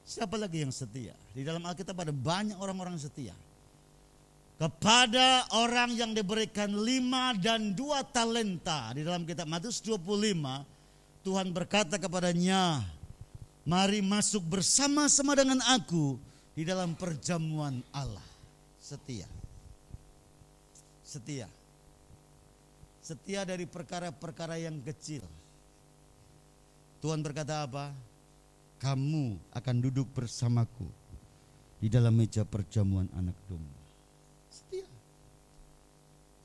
[0.02, 1.14] Siapa lagi yang setia?
[1.38, 3.38] Di dalam Alkitab ada banyak orang-orang setia
[4.64, 10.00] kepada orang yang diberikan lima dan dua talenta di dalam kitab Matius 25
[11.26, 12.86] Tuhan berkata kepadanya
[13.64, 16.20] Mari masuk bersama-sama dengan aku
[16.52, 18.24] di dalam perjamuan Allah.
[18.76, 19.24] Setia.
[21.00, 21.48] Setia.
[23.04, 25.28] Setia dari perkara-perkara yang kecil.
[27.04, 27.92] Tuhan berkata apa?
[28.80, 30.88] Kamu akan duduk bersamaku
[31.84, 33.84] di dalam meja perjamuan anak domba.
[34.48, 34.88] Setia.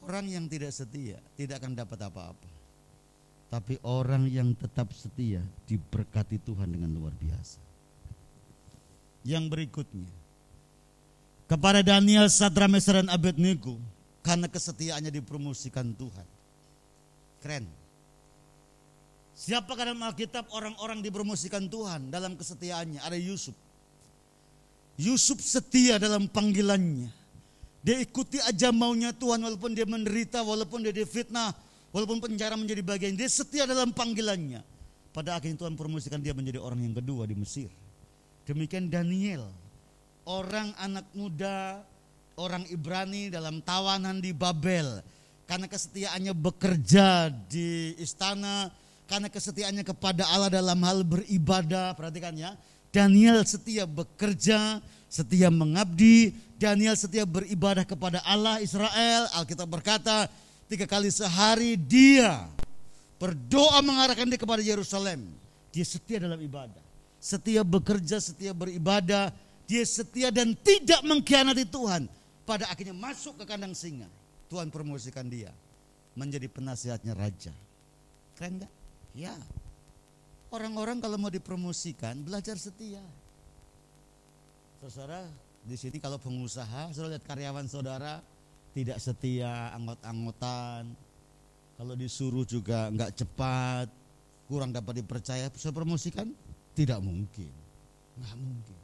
[0.03, 2.51] Orang yang tidak setia tidak akan dapat apa-apa.
[3.55, 5.39] Tapi orang yang tetap setia
[5.71, 7.63] diberkati Tuhan dengan luar biasa.
[9.23, 10.11] Yang berikutnya.
[11.47, 13.79] Kepada Daniel, Sadra, Mesra, dan Abednego.
[14.27, 16.38] Karena kesetiaannya dipromosikan Tuhan.
[17.39, 17.65] Keren.
[19.39, 23.01] Siapa dalam Alkitab orang-orang dipromosikan Tuhan dalam kesetiaannya?
[23.03, 23.55] Ada Yusuf.
[24.99, 27.15] Yusuf setia dalam panggilannya.
[27.87, 31.55] Dia ikuti aja maunya Tuhan walaupun dia menderita, walaupun dia difitnah,
[31.89, 34.61] Walaupun penjara menjadi bagian, dia setia dalam panggilannya.
[35.09, 37.73] Pada akhirnya Tuhan promosikan dia menjadi orang yang kedua di Mesir.
[38.45, 39.49] Demikian Daniel,
[40.29, 41.81] orang anak muda,
[42.37, 45.01] orang Ibrani dalam tawanan di Babel.
[45.49, 48.69] Karena kesetiaannya bekerja di istana,
[49.09, 52.53] karena kesetiaannya kepada Allah dalam hal beribadah, perhatikan ya.
[52.93, 59.25] Daniel setia bekerja, setia mengabdi, Daniel setia beribadah kepada Allah Israel.
[59.33, 60.29] Alkitab berkata,
[60.69, 62.45] Tiga kali sehari dia
[63.17, 65.25] berdoa mengarahkan dia kepada Yerusalem.
[65.73, 66.85] Dia setia dalam ibadah.
[67.17, 69.33] Setia bekerja, setia beribadah.
[69.65, 72.05] Dia setia dan tidak mengkhianati Tuhan.
[72.45, 74.09] Pada akhirnya masuk ke kandang singa.
[74.49, 75.53] Tuhan promosikan dia.
[76.19, 77.55] Menjadi penasihatnya raja.
[78.35, 78.73] Keren gak?
[79.15, 79.37] Ya.
[80.49, 83.05] Orang-orang kalau mau dipromosikan belajar setia.
[84.81, 85.29] Saudara,
[85.67, 88.25] di sini kalau pengusaha, saudara lihat karyawan saudara,
[88.73, 90.89] tidak setia, anggot-anggotan.
[91.77, 93.87] Kalau disuruh juga nggak cepat,
[94.49, 96.31] kurang dapat dipercaya, bisa promosikan?
[96.73, 97.53] Tidak mungkin,
[98.23, 98.79] nggak mungkin.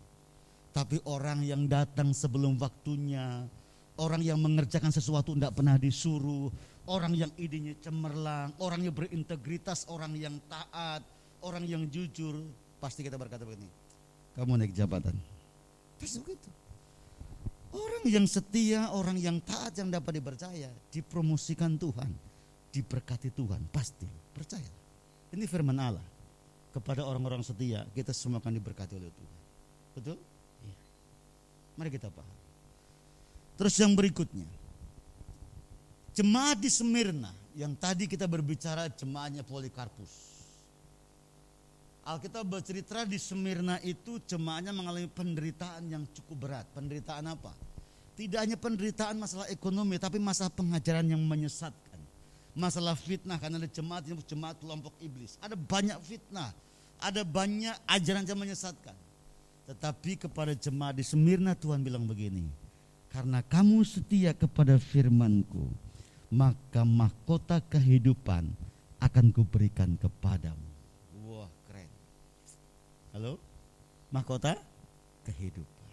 [0.75, 3.47] Tapi orang yang datang sebelum waktunya,
[3.99, 6.51] orang yang mengerjakan sesuatu tidak pernah disuruh,
[6.91, 11.03] orang yang idenya cemerlang, orang yang berintegritas, orang yang taat,
[11.45, 12.35] orang yang jujur,
[12.83, 13.71] pasti kita berkata begini,
[14.35, 15.15] kamu naik jabatan.
[16.01, 16.51] Pasti begitu.
[17.75, 22.11] Orang yang setia, orang yang taat yang dapat dipercaya, dipromosikan Tuhan,
[22.71, 24.71] diberkati Tuhan, pasti percaya.
[25.35, 26.07] Ini firman Allah.
[26.71, 29.35] Kepada orang-orang setia, kita semua akan diberkati oleh Tuhan.
[29.95, 30.19] Betul?
[30.67, 30.75] Ya.
[31.79, 32.44] Mari kita paham.
[33.55, 34.47] Terus yang berikutnya.
[36.15, 40.35] Jemaat di Smyrna yang tadi kita berbicara jemaatnya Polikarpus.
[42.05, 46.67] Alkitab bercerita di Semirna itu jemaahnya mengalami penderitaan yang cukup berat.
[46.77, 47.49] Penderitaan apa?
[48.13, 51.97] Tidak hanya penderitaan masalah ekonomi, tapi masalah pengajaran yang menyesatkan.
[52.53, 55.41] Masalah fitnah, karena ada jemaat yang jemaat kelompok iblis.
[55.41, 56.53] Ada banyak fitnah,
[57.01, 58.95] ada banyak ajaran yang menyesatkan.
[59.65, 62.45] Tetapi kepada jemaat di Semirna Tuhan bilang begini,
[63.15, 65.71] karena kamu setia kepada firmanku,
[66.35, 68.51] maka mahkota kehidupan
[68.99, 70.75] akan kuberikan kepadamu.
[73.15, 73.39] Halo?
[74.11, 74.59] Mahkota
[75.23, 75.91] kehidupan.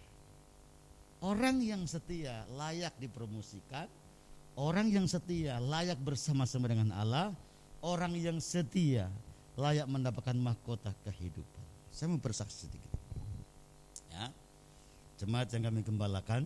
[1.22, 3.86] Orang yang setia layak dipromosikan,
[4.58, 7.30] orang yang setia layak bersama-sama dengan Allah,
[7.86, 9.06] orang yang setia
[9.54, 11.62] layak mendapatkan mahkota kehidupan.
[11.94, 12.98] Saya mau bersaksi sedikit.
[14.10, 14.34] Ya.
[15.22, 16.42] Jemaat yang kami gembalakan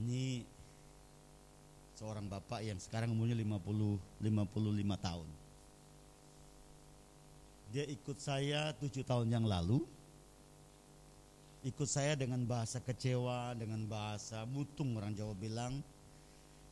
[0.00, 0.48] ini
[2.00, 5.28] seorang bapak yang sekarang umurnya 50 55 tahun.
[7.70, 9.84] Dia ikut saya tujuh tahun yang lalu.
[11.60, 15.84] Ikut saya dengan bahasa kecewa, dengan bahasa mutung orang Jawa bilang.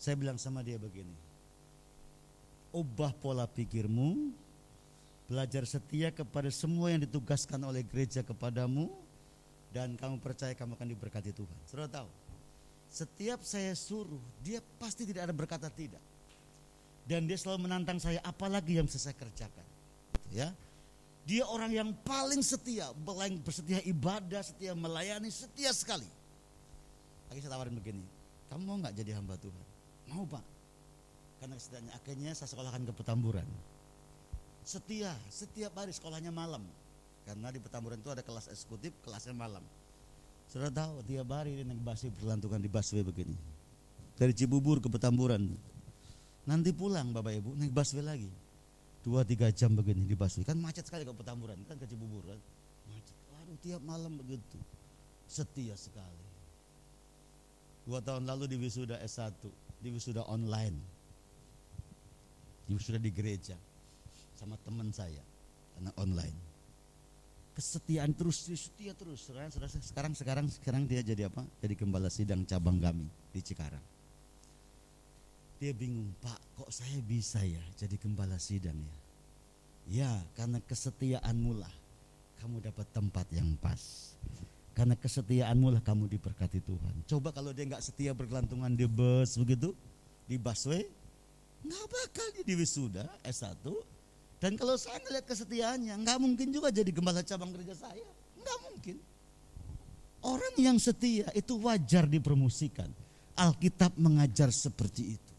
[0.00, 1.12] Saya bilang sama dia begini.
[2.72, 4.32] Ubah pola pikirmu,
[5.28, 8.88] belajar setia kepada semua yang ditugaskan oleh gereja kepadamu,
[9.74, 11.58] dan kamu percaya kamu akan diberkati Tuhan.
[11.68, 12.08] Sudah tahu,
[12.88, 16.00] setiap saya suruh, dia pasti tidak ada berkata tidak.
[17.08, 19.64] Dan dia selalu menantang saya, apalagi yang bisa saya kerjakan.
[20.28, 20.52] Ya,
[21.28, 26.08] dia orang yang paling setia, paling bersetia ibadah, setia melayani, setia sekali.
[27.28, 28.00] Lagi saya tawarin begini,
[28.48, 29.64] kamu mau nggak jadi hamba Tuhan?
[30.08, 30.44] Mau pak.
[31.38, 33.44] Karena kesetiaannya akhirnya saya sekolahkan ke Petamburan.
[34.64, 36.64] Setia, setiap hari sekolahnya malam.
[37.28, 39.60] Karena di Petamburan itu ada kelas eksekutif, kelasnya malam.
[40.48, 43.36] Sudah tahu tiap hari dia naik busway berlantungan di busway begini.
[44.16, 45.44] Dari Cibubur ke Petamburan.
[46.48, 48.32] Nanti pulang Bapak Ibu naik busway lagi.
[49.04, 50.48] Dua tiga jam begini di busway.
[50.48, 52.40] Kan macet sekali ke Petamburan kan ke Cibubur kan?
[52.88, 53.16] Macet.
[53.36, 54.56] Waduh tiap malam begitu.
[55.28, 56.24] Setia sekali.
[57.84, 59.36] Dua tahun lalu di wisuda S1
[59.84, 60.76] di wisuda online.
[62.64, 63.56] Di wisuda di gereja
[64.32, 65.20] sama teman saya
[65.76, 66.47] karena online.
[67.58, 69.26] Kesetiaan terus, setia terus.
[69.82, 71.42] Sekarang sekarang sekarang dia jadi apa?
[71.58, 73.82] Jadi gembala sidang cabang kami di Cikarang.
[75.58, 78.96] Dia bingung, Pak, kok saya bisa ya jadi gembala sidang ya?
[79.90, 81.74] Ya, karena kesetiaanmu lah
[82.38, 84.14] kamu dapat tempat yang pas.
[84.78, 86.94] Karena kesetiaanmu lah kamu diberkati Tuhan.
[87.10, 89.74] Coba kalau dia nggak setia bergelantungan di bus begitu,
[90.30, 90.86] di busway,
[91.66, 93.66] nggak bakal jadi wisuda S1.
[94.38, 98.06] Dan kalau saya ngeliat kesetiaannya, nggak mungkin juga jadi gembala cabang gereja saya.
[98.38, 98.96] Nggak mungkin.
[100.22, 102.90] Orang yang setia itu wajar dipromosikan.
[103.38, 105.34] Alkitab mengajar seperti itu.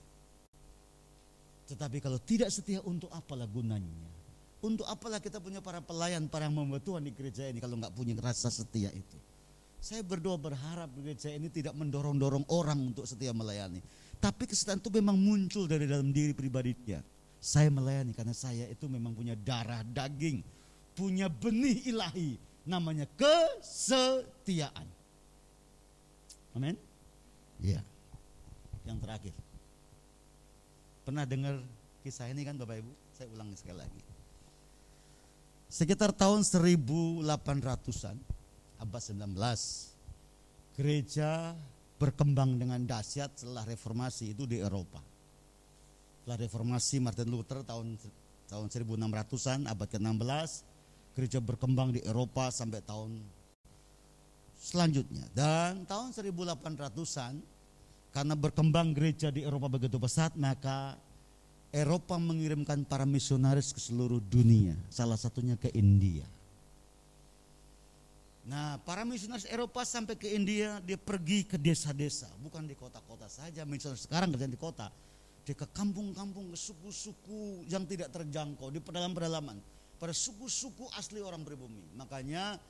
[1.72, 4.08] Tetapi kalau tidak setia untuk apalah gunanya?
[4.60, 8.16] Untuk apalah kita punya para pelayan, para membuat Tuhan di gereja ini kalau nggak punya
[8.20, 9.16] rasa setia itu.
[9.80, 13.80] Saya berdoa berharap gereja ini tidak mendorong-dorong orang untuk setia melayani.
[14.20, 17.00] Tapi kesetiaan itu memang muncul dari dalam diri pribadi dia.
[17.40, 20.44] Saya melayani karena saya itu memang punya darah daging.
[20.92, 22.36] Punya benih ilahi.
[22.68, 24.86] Namanya kesetiaan.
[26.52, 26.76] Amin?
[27.64, 27.80] Ya.
[28.84, 29.34] Yang terakhir.
[31.08, 31.64] Pernah dengar
[32.04, 32.92] kisah ini kan Bapak Ibu?
[33.16, 34.02] Saya ulangi sekali lagi.
[35.70, 38.18] Sekitar tahun 1800-an,
[38.82, 39.38] abad 19,
[40.74, 41.54] gereja
[42.02, 45.09] berkembang dengan dahsyat setelah reformasi itu di Eropa.
[46.30, 47.98] Setelah reformasi Martin Luther tahun
[48.46, 50.62] tahun 1600-an abad ke-16,
[51.18, 53.18] gereja berkembang di Eropa sampai tahun
[54.54, 55.26] selanjutnya.
[55.34, 57.34] Dan tahun 1800-an
[58.14, 61.02] karena berkembang gereja di Eropa begitu pesat, maka
[61.74, 66.30] Eropa mengirimkan para misionaris ke seluruh dunia, salah satunya ke India.
[68.46, 73.66] Nah, para misionaris Eropa sampai ke India, dia pergi ke desa-desa, bukan di kota-kota saja.
[73.66, 74.94] Misionaris sekarang kerja di kota,
[75.44, 79.58] dia ke kampung-kampung, ke suku-suku yang tidak terjangkau, di pedalaman-pedalaman,
[79.98, 81.82] pada suku-suku asli orang pribumi.
[81.98, 82.62] Makanya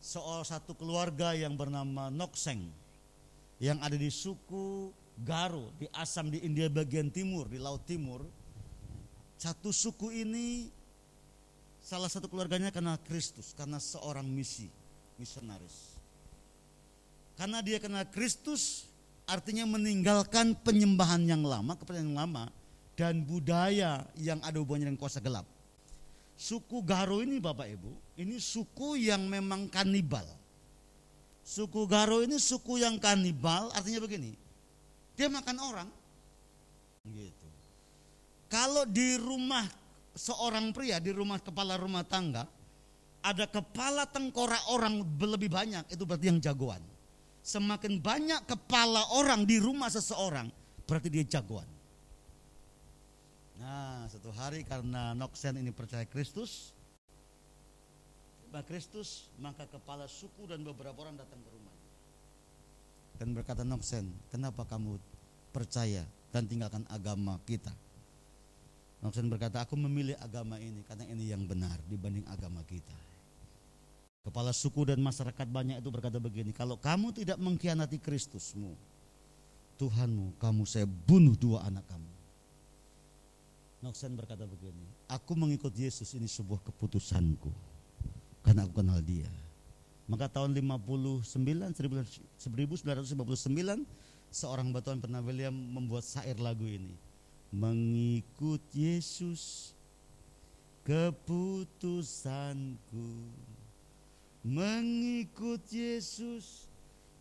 [0.00, 2.64] soal satu keluarga yang bernama Nokseng,
[3.62, 4.90] yang ada di suku
[5.22, 8.26] Garo di Assam di India bagian timur di Laut Timur
[9.38, 10.66] satu suku ini
[11.78, 14.66] salah satu keluarganya kenal Kristus karena seorang misi
[15.14, 15.94] misionaris
[17.38, 18.90] karena dia kenal Kristus
[19.24, 22.44] artinya meninggalkan penyembahan yang lama kepercayaan yang lama
[22.94, 25.48] dan budaya yang ada hubungannya dengan kuasa gelap
[26.38, 30.24] suku Garo ini Bapak Ibu ini suku yang memang kanibal
[31.42, 34.44] suku Garo ini suku yang kanibal artinya begini
[35.14, 35.88] dia makan orang.
[37.06, 37.48] Gitu.
[38.50, 39.66] Kalau di rumah
[40.14, 42.46] seorang pria, di rumah kepala rumah tangga,
[43.22, 46.82] ada kepala tengkorak orang lebih banyak, itu berarti yang jagoan.
[47.44, 50.48] Semakin banyak kepala orang di rumah seseorang,
[50.88, 51.68] berarti dia jagoan.
[53.60, 56.72] Nah, satu hari karena Noksen ini percaya Kristus,
[58.64, 61.74] Kristus, maka kepala suku dan beberapa orang datang ke rumah
[63.18, 64.98] dan berkata Noksen, kenapa kamu
[65.54, 66.02] percaya
[66.34, 67.70] dan tinggalkan agama kita?
[69.04, 72.96] Noksen berkata, aku memilih agama ini karena ini yang benar dibanding agama kita.
[74.24, 78.72] Kepala suku dan masyarakat banyak itu berkata begini, kalau kamu tidak mengkhianati Kristusmu,
[79.76, 82.12] Tuhanmu, kamu saya bunuh dua anak kamu.
[83.84, 87.52] Noksen berkata begini, aku mengikut Yesus ini sebuah keputusanku
[88.40, 89.28] karena aku kenal dia
[90.04, 92.44] maka tahun 59 1959
[94.28, 96.92] seorang batuan pernah William membuat syair lagu ini.
[97.54, 99.72] Mengikut Yesus
[100.84, 101.94] keputusanku
[104.44, 106.68] mengikut Yesus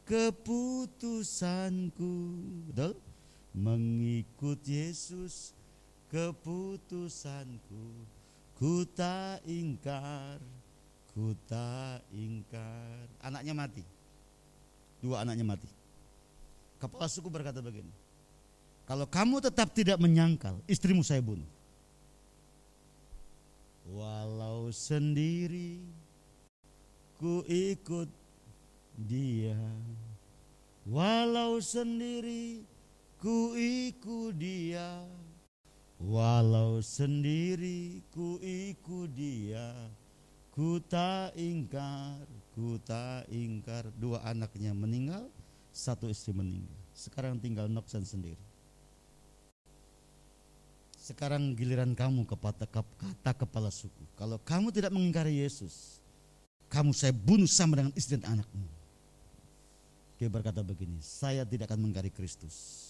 [0.04, 2.12] keputusanku
[2.68, 3.00] betul
[3.56, 5.56] mengikut Yesus
[6.12, 8.04] keputusanku
[8.60, 10.44] ku tak ingkar
[11.14, 13.06] ku tak ingkar.
[13.22, 13.86] Anaknya mati.
[15.00, 15.70] Dua anaknya mati.
[16.82, 17.94] Kepala suku berkata begini.
[18.84, 21.48] Kalau kamu tetap tidak menyangkal, istrimu saya bunuh.
[23.88, 25.80] Walau sendiri
[27.24, 28.12] ku ikut
[29.00, 29.56] dia.
[30.84, 32.68] Walau sendiri
[33.16, 35.08] ku ikut dia.
[36.04, 39.72] Walau sendiri ku ikut dia
[40.52, 43.88] Ku tak ingkar, ku tak ingkar.
[43.96, 45.32] Dua anaknya meninggal,
[45.72, 46.76] satu istri meninggal.
[46.92, 48.44] Sekarang tinggal Noksan sendiri.
[51.00, 54.04] Sekarang giliran kamu kata, kata kepala suku.
[54.20, 56.03] Kalau kamu tidak mengingkari Yesus,
[56.74, 58.66] kamu saya bunuh sama dengan istri dan anakmu.
[60.18, 62.90] Dia berkata begini, saya tidak akan mengingkari Kristus.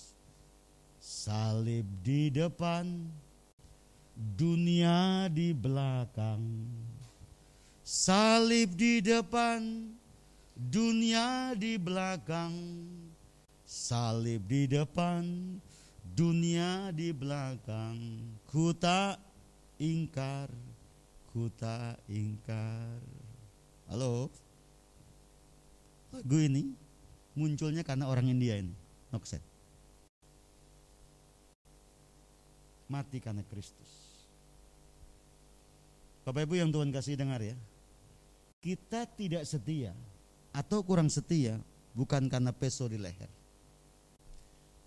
[1.04, 2.88] Salib di depan,
[4.16, 6.40] dunia di belakang
[7.84, 9.92] Salib di depan,
[10.56, 12.56] dunia di belakang.
[13.68, 15.28] Salib di depan,
[16.16, 18.24] dunia di belakang.
[18.48, 19.20] Ku tak
[19.84, 20.48] ingkar,
[21.36, 23.23] ku tak ingkar.
[23.92, 24.32] Halo?
[26.14, 26.72] Lagu ini
[27.34, 28.74] munculnya karena orang India ini,
[29.10, 29.42] Nokset.
[32.88, 33.92] Mati karena Kristus.
[36.24, 37.58] Bapak Ibu yang Tuhan kasih dengar ya.
[38.64, 39.92] Kita tidak setia
[40.56, 41.60] atau kurang setia
[41.92, 43.28] bukan karena peso di leher.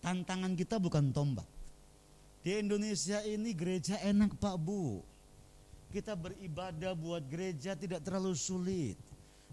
[0.00, 1.44] Tantangan kita bukan tombak.
[2.40, 5.02] Di Indonesia ini gereja enak Pak Bu.
[5.96, 9.00] Kita beribadah buat gereja tidak terlalu sulit.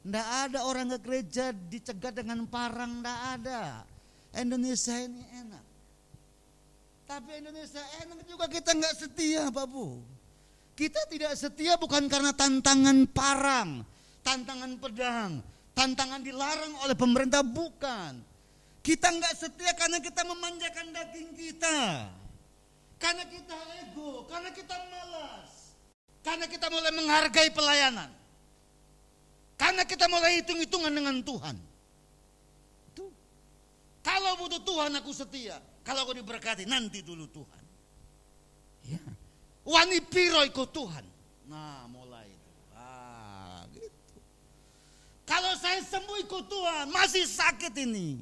[0.04, 3.88] Tidak ada orang ke gereja dicegat dengan parang, tidak ada.
[4.36, 5.64] Indonesia ini enak.
[7.08, 10.04] Tapi Indonesia enak juga kita nggak setia Pak Bu.
[10.76, 13.88] Kita tidak setia bukan karena tantangan parang,
[14.20, 15.40] tantangan pedang,
[15.72, 18.20] tantangan dilarang oleh pemerintah, bukan.
[18.84, 22.12] Kita nggak setia karena kita memanjakan daging kita.
[23.00, 25.53] Karena kita ego, karena kita malas.
[26.24, 28.10] Karena kita mulai menghargai pelayanan.
[29.60, 31.56] Karena kita mulai hitung-hitungan dengan Tuhan.
[32.96, 33.12] Tuh.
[34.00, 35.60] Kalau butuh Tuhan aku setia.
[35.84, 37.64] Kalau aku diberkati nanti dulu Tuhan.
[38.88, 39.04] Ya.
[39.68, 41.04] Wani piro ikut Tuhan.
[41.52, 42.52] Nah mulai itu.
[42.76, 44.20] Ah, gitu.
[45.28, 48.20] Kalau saya sembuh ikut Tuhan, masih sakit ini.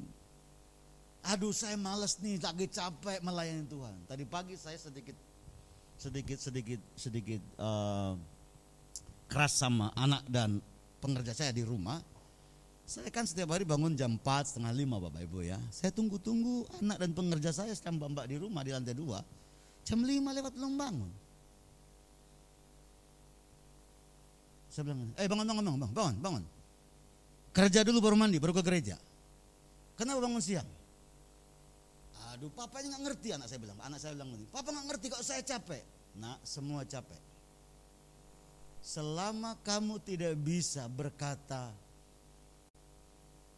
[1.22, 3.94] Aduh saya males nih, lagi capek melayani Tuhan.
[4.10, 5.14] Tadi pagi saya sedikit
[6.02, 8.18] sedikit sedikit sedikit uh,
[9.30, 10.58] keras sama anak dan
[10.98, 12.02] pengerja saya di rumah.
[12.82, 15.56] Saya kan setiap hari bangun jam 4, setengah 5 Bapak Ibu ya.
[15.70, 19.86] Saya tunggu-tunggu anak dan pengerja saya sedang mbak di rumah di lantai 2.
[19.86, 21.10] Jam 5 lewat belum bangun.
[24.68, 26.44] Saya bilang, eh bangun, bangun, bangun, bangun, bangun.
[27.54, 28.96] Kerja dulu baru mandi, baru ke gereja.
[29.94, 30.66] Kenapa bangun siang?
[32.42, 33.78] Aduh, papanya nggak ngerti anak saya bilang.
[33.86, 35.86] Anak saya bilang begini, papa nggak ngerti kok saya capek.
[36.18, 37.22] Nah, semua capek.
[38.82, 41.70] Selama kamu tidak bisa berkata,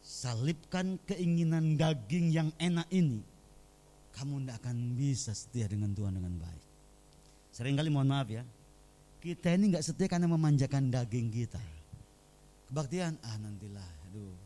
[0.04, 3.24] salibkan keinginan daging yang enak ini,
[4.12, 6.64] kamu tidak akan bisa setia dengan Tuhan dengan baik.
[7.56, 8.44] Seringkali mohon maaf ya,
[9.24, 11.62] kita ini nggak setia karena memanjakan daging kita.
[12.68, 14.43] Kebaktian, ah nantilah, aduh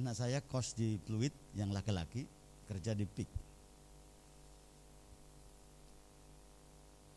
[0.00, 2.24] Anak saya kos di Pluit yang laki-laki
[2.64, 3.28] kerja di PIK.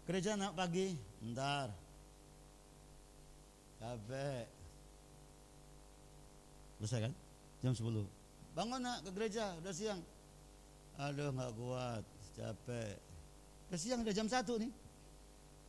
[0.04, 0.92] Kerja anak pagi,
[1.32, 1.72] ntar.
[3.80, 4.52] Capek.
[6.84, 7.14] Selesai kan?
[7.64, 8.04] Jam 10.
[8.52, 10.04] Bangun nak ke gereja, udah siang.
[11.00, 12.04] Aduh nggak kuat,
[12.36, 13.00] capek.
[13.72, 14.72] Udah siang udah jam 1 nih.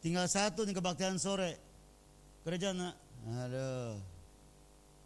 [0.03, 1.63] Tinggal satu nih kebaktian sore.
[2.43, 2.99] Gereja nak.
[3.23, 4.03] Aduh.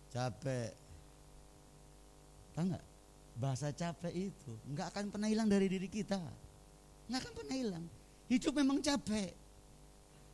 [0.09, 0.88] Capek
[2.59, 2.87] Tahu nggak?
[3.39, 6.19] Bahasa capek itu nggak akan pernah hilang dari diri kita.
[7.07, 7.85] Nggak akan pernah hilang.
[8.27, 9.31] Hidup memang capek.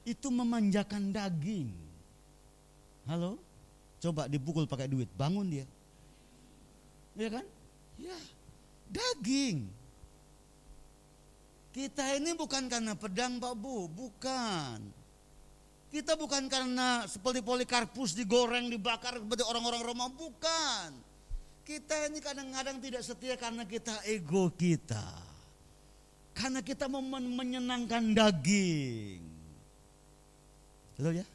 [0.08, 1.68] Itu memanjakan daging.
[3.04, 3.36] Halo?
[4.00, 5.68] Coba dipukul pakai duit, bangun dia.
[7.12, 7.44] Ya kan?
[8.00, 8.16] Ya,
[8.88, 9.68] daging.
[11.76, 14.80] Kita ini bukan karena pedang Pak Bu, bukan.
[15.92, 21.13] Kita bukan karena seperti polikarpus digoreng, dibakar seperti orang-orang Roma, bukan.
[21.64, 25.00] Kita ini kadang-kadang tidak setia karena kita ego kita.
[26.36, 29.22] Karena kita mau menyenangkan daging.
[30.94, 31.26] Betul ya?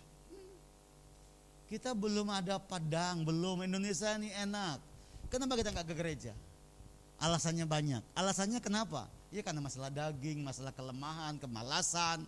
[1.66, 4.78] Kita belum ada padang, belum Indonesia ini enak.
[5.34, 6.34] Kenapa kita nggak ke gereja?
[7.22, 8.02] Alasannya banyak.
[8.14, 9.10] Alasannya kenapa?
[9.30, 12.26] Ya karena masalah daging, masalah kelemahan, kemalasan,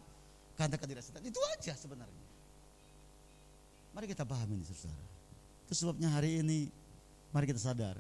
[0.57, 1.25] karena ketidaksetiaan.
[1.25, 2.25] Itu aja sebenarnya.
[3.91, 5.05] Mari kita pahami ini saudara.
[5.65, 6.80] Itu sebabnya hari ini
[7.32, 7.95] Mari kita sadar,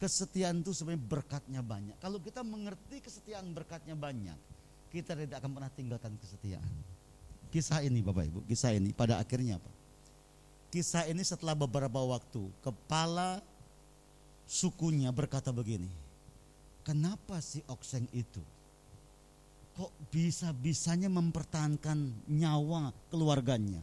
[0.00, 1.96] kesetiaan itu sebenarnya berkatnya banyak.
[2.00, 4.36] Kalau kita mengerti kesetiaan berkatnya banyak,
[4.88, 6.72] kita tidak akan pernah tinggalkan kesetiaan.
[7.52, 9.70] Kisah ini Bapak Ibu, kisah ini pada akhirnya apa?
[10.74, 13.38] Kisah ini setelah beberapa waktu, kepala
[14.42, 15.86] sukunya berkata begini,
[16.82, 18.42] kenapa si Okseng itu
[19.74, 23.82] kok bisa-bisanya mempertahankan nyawa keluarganya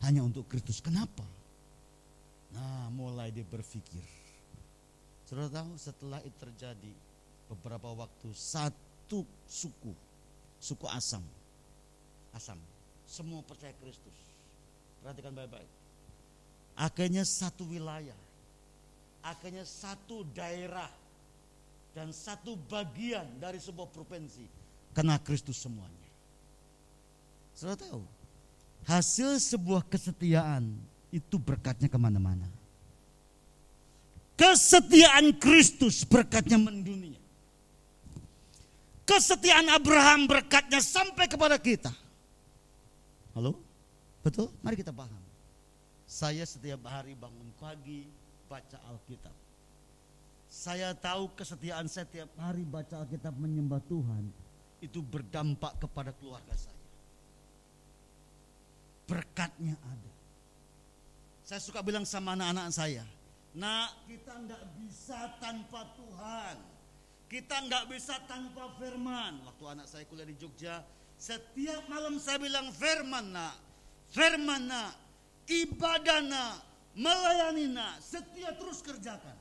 [0.00, 0.80] hanya untuk Kristus?
[0.80, 1.24] Kenapa?
[2.56, 4.02] Nah, mulai dia berpikir,
[5.30, 6.90] Saudara tahu setelah itu terjadi
[7.46, 9.94] beberapa waktu satu suku,
[10.58, 11.22] suku Asam,
[12.34, 12.58] Asam,
[13.06, 14.10] semua percaya Kristus.
[14.98, 15.70] Perhatikan baik-baik.
[16.74, 18.18] Akhirnya satu wilayah,
[19.22, 20.90] akhirnya satu daerah
[21.94, 24.42] dan satu bagian dari sebuah provinsi
[24.98, 26.10] kena Kristus semuanya.
[27.54, 28.02] Saudara tahu,
[28.82, 30.74] Hasil sebuah kesetiaan
[31.14, 32.50] itu berkatnya ke mana-mana.
[34.40, 37.20] Kesetiaan Kristus berkatnya mendunia.
[39.04, 41.92] Kesetiaan Abraham berkatnya sampai kepada kita.
[43.36, 43.60] Halo?
[44.24, 44.48] Betul?
[44.64, 45.20] Mari kita paham.
[46.08, 48.08] Saya setiap hari bangun pagi
[48.48, 49.36] baca Alkitab.
[50.48, 54.24] Saya tahu kesetiaan saya setiap hari baca Alkitab menyembah Tuhan
[54.80, 56.80] itu berdampak kepada keluarga saya.
[59.04, 60.12] Berkatnya ada.
[61.44, 63.04] Saya suka bilang sama anak-anak saya,
[63.50, 66.56] Nak, kita nggak bisa tanpa Tuhan.
[67.26, 69.42] Kita nggak bisa tanpa firman.
[69.42, 70.82] Waktu anak saya kuliah di Jogja,
[71.18, 73.54] setiap malam saya bilang firman nak,
[74.14, 74.94] firman nak,
[75.50, 76.54] ibadah nak,
[76.94, 79.34] melayani nak, setia terus kerjakan.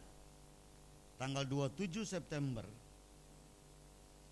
[1.21, 2.65] Tanggal 27 September,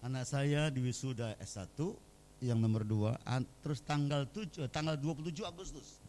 [0.01, 1.77] anak saya di wisuda S1
[2.41, 3.17] yang nomor 2,
[3.61, 6.06] terus tanggal 7, eh, tanggal 27 Agustus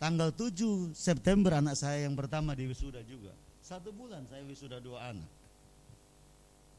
[0.00, 3.36] Tanggal 7 September anak saya yang pertama di wisuda juga.
[3.60, 5.28] Satu bulan saya wisuda dua anak.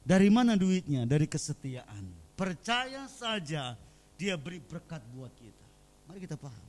[0.01, 1.05] Dari mana duitnya?
[1.05, 2.09] Dari kesetiaan.
[2.33, 3.77] Percaya saja
[4.17, 5.65] dia beri berkat buat kita.
[6.09, 6.67] Mari kita paham.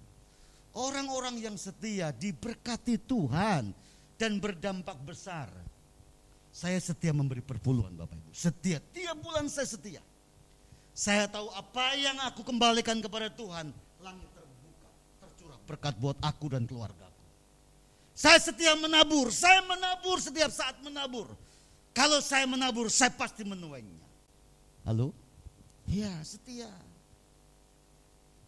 [0.76, 3.72] Orang-orang yang setia diberkati Tuhan
[4.20, 5.48] dan berdampak besar.
[6.52, 8.28] Saya setia memberi perpuluhan Bapak Ibu.
[8.36, 10.04] Setia, tiap bulan saya setia.
[10.92, 13.72] Saya tahu apa yang aku kembalikan kepada Tuhan.
[14.04, 14.28] Langit
[15.72, 17.24] berkat buat aku dan keluargaku.
[18.12, 21.32] Saya setia menabur, saya menabur setiap saat menabur.
[21.96, 24.04] Kalau saya menabur, saya pasti menuainya.
[24.84, 25.16] Halo?
[25.88, 26.68] Ya, setia.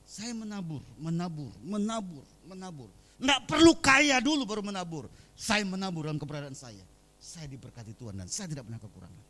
[0.05, 2.91] Saya menabur, menabur, menabur, menabur.
[3.19, 5.09] Nggak perlu kaya dulu baru menabur.
[5.35, 6.85] Saya menabur dalam keberadaan saya.
[7.19, 9.25] Saya diberkati Tuhan dan saya tidak pernah kekurangan.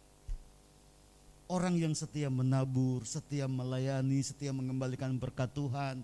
[1.47, 6.03] Orang yang setia menabur, setia melayani, setia mengembalikan berkat Tuhan,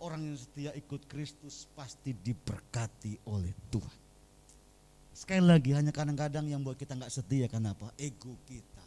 [0.00, 4.00] Orang yang setia ikut Kristus pasti diberkati oleh Tuhan.
[5.12, 7.92] Sekali lagi hanya kadang-kadang yang buat kita nggak setia kenapa?
[8.00, 8.80] Ego kita.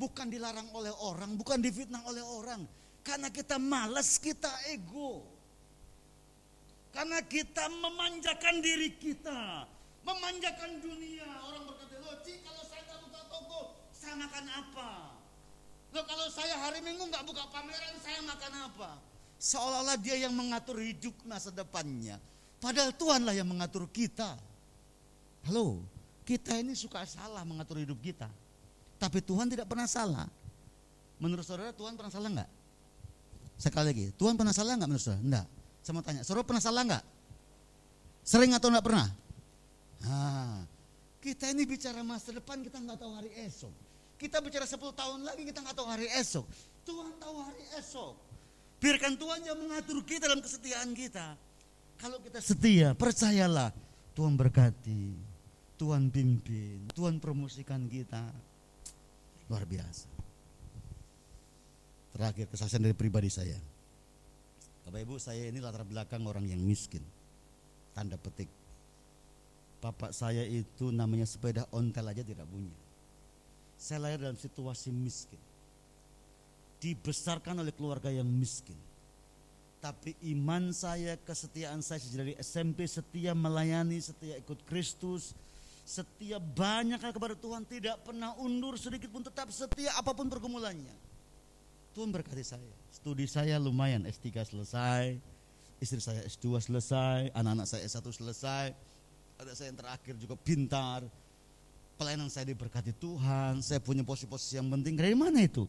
[0.00, 2.64] Bukan dilarang oleh orang, bukan difitnah oleh orang.
[3.04, 5.20] Karena kita malas, kita ego.
[6.96, 9.68] Karena kita memanjakan diri kita.
[10.00, 11.28] Memanjakan dunia.
[11.44, 13.60] Orang berkata, loh Ci kalau saya tak buka toko,
[13.92, 14.90] saya makan apa?
[15.92, 19.09] Loh kalau saya hari minggu nggak buka pameran, saya makan apa?
[19.40, 22.20] Seolah-olah dia yang mengatur hidup masa depannya.
[22.60, 24.36] Padahal Tuhanlah yang mengatur kita.
[25.48, 25.80] Halo,
[26.28, 28.28] kita ini suka salah mengatur hidup kita.
[29.00, 30.28] Tapi Tuhan tidak pernah salah.
[31.16, 32.50] Menurut saudara Tuhan pernah salah enggak?
[33.56, 35.24] Sekali lagi, Tuhan pernah salah enggak menurut saudara?
[35.24, 35.46] Enggak.
[35.80, 37.04] Saya mau tanya, saudara pernah salah enggak?
[38.20, 39.08] Sering atau enggak pernah?
[40.04, 40.68] Nah,
[41.24, 43.72] kita ini bicara masa depan kita enggak tahu hari esok.
[44.20, 46.44] Kita bicara 10 tahun lagi kita enggak tahu hari esok.
[46.84, 48.29] Tuhan tahu hari esok.
[48.80, 51.36] Biarkan Tuhan yang mengatur kita dalam kesetiaan kita.
[52.00, 53.76] Kalau kita setia, percayalah
[54.16, 55.12] Tuhan berkati,
[55.76, 58.24] Tuhan pimpin, Tuhan promosikan kita.
[59.52, 60.08] Luar biasa.
[62.16, 63.60] Terakhir kesaksian dari pribadi saya.
[64.88, 67.04] Bapak Ibu saya ini latar belakang orang yang miskin.
[67.92, 68.48] Tanda petik.
[69.84, 72.72] Bapak saya itu namanya sepeda ontel aja tidak punya.
[73.76, 75.49] Saya lahir dalam situasi miskin
[76.80, 78.76] dibesarkan oleh keluarga yang miskin.
[79.80, 85.32] Tapi iman saya, kesetiaan saya sejak dari SMP setia melayani, setia ikut Kristus,
[85.88, 90.92] setia banyak kepada Tuhan, tidak pernah undur sedikit pun tetap setia apa pun pergumulannya.
[91.96, 92.74] Tuhan berkati saya.
[92.92, 95.16] Studi saya lumayan, S3 selesai,
[95.80, 98.66] istri saya S2 selesai, anak-anak saya S1 selesai,
[99.40, 101.00] ada saya yang terakhir juga pintar,
[101.96, 105.00] pelayanan saya diberkati Tuhan, saya punya posisi-posisi yang penting.
[105.00, 105.64] Dari mana itu?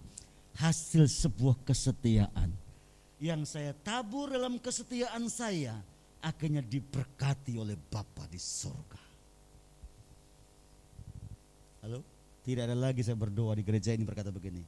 [0.57, 2.51] Hasil sebuah kesetiaan.
[3.21, 5.77] Yang saya tabur dalam kesetiaan saya
[6.21, 9.01] akhirnya diberkati oleh Bapa di sorga.
[11.85, 12.01] Halo?
[12.41, 14.65] Tidak ada lagi saya berdoa di gereja ini berkata begini.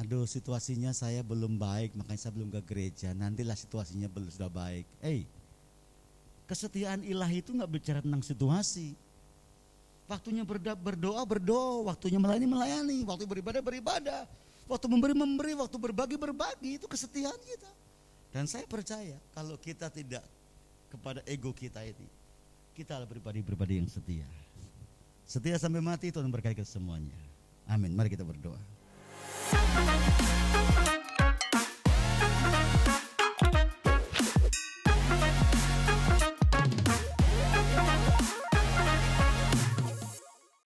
[0.00, 3.12] Aduh situasinya saya belum baik makanya saya belum ke gereja.
[3.16, 4.84] Nantilah situasinya belum sudah baik.
[5.00, 5.20] Eh, hey,
[6.48, 8.96] kesetiaan ilahi itu nggak bicara tentang situasi.
[10.08, 14.22] Waktunya berdoa, berdoa, waktunya melayani, melayani, waktu beribadah, beribadah.
[14.70, 16.78] Waktu memberi, memberi, waktu berbagi, berbagi.
[16.78, 17.70] Itu kesetiaan kita.
[18.30, 20.22] Dan saya percaya kalau kita tidak
[20.86, 22.06] kepada ego kita ini,
[22.78, 24.22] kita adalah pribadi-pribadi yang setia.
[25.26, 27.18] Setia sampai mati Tuhan berkait semuanya.
[27.66, 27.90] Amin.
[27.98, 28.58] Mari kita berdoa.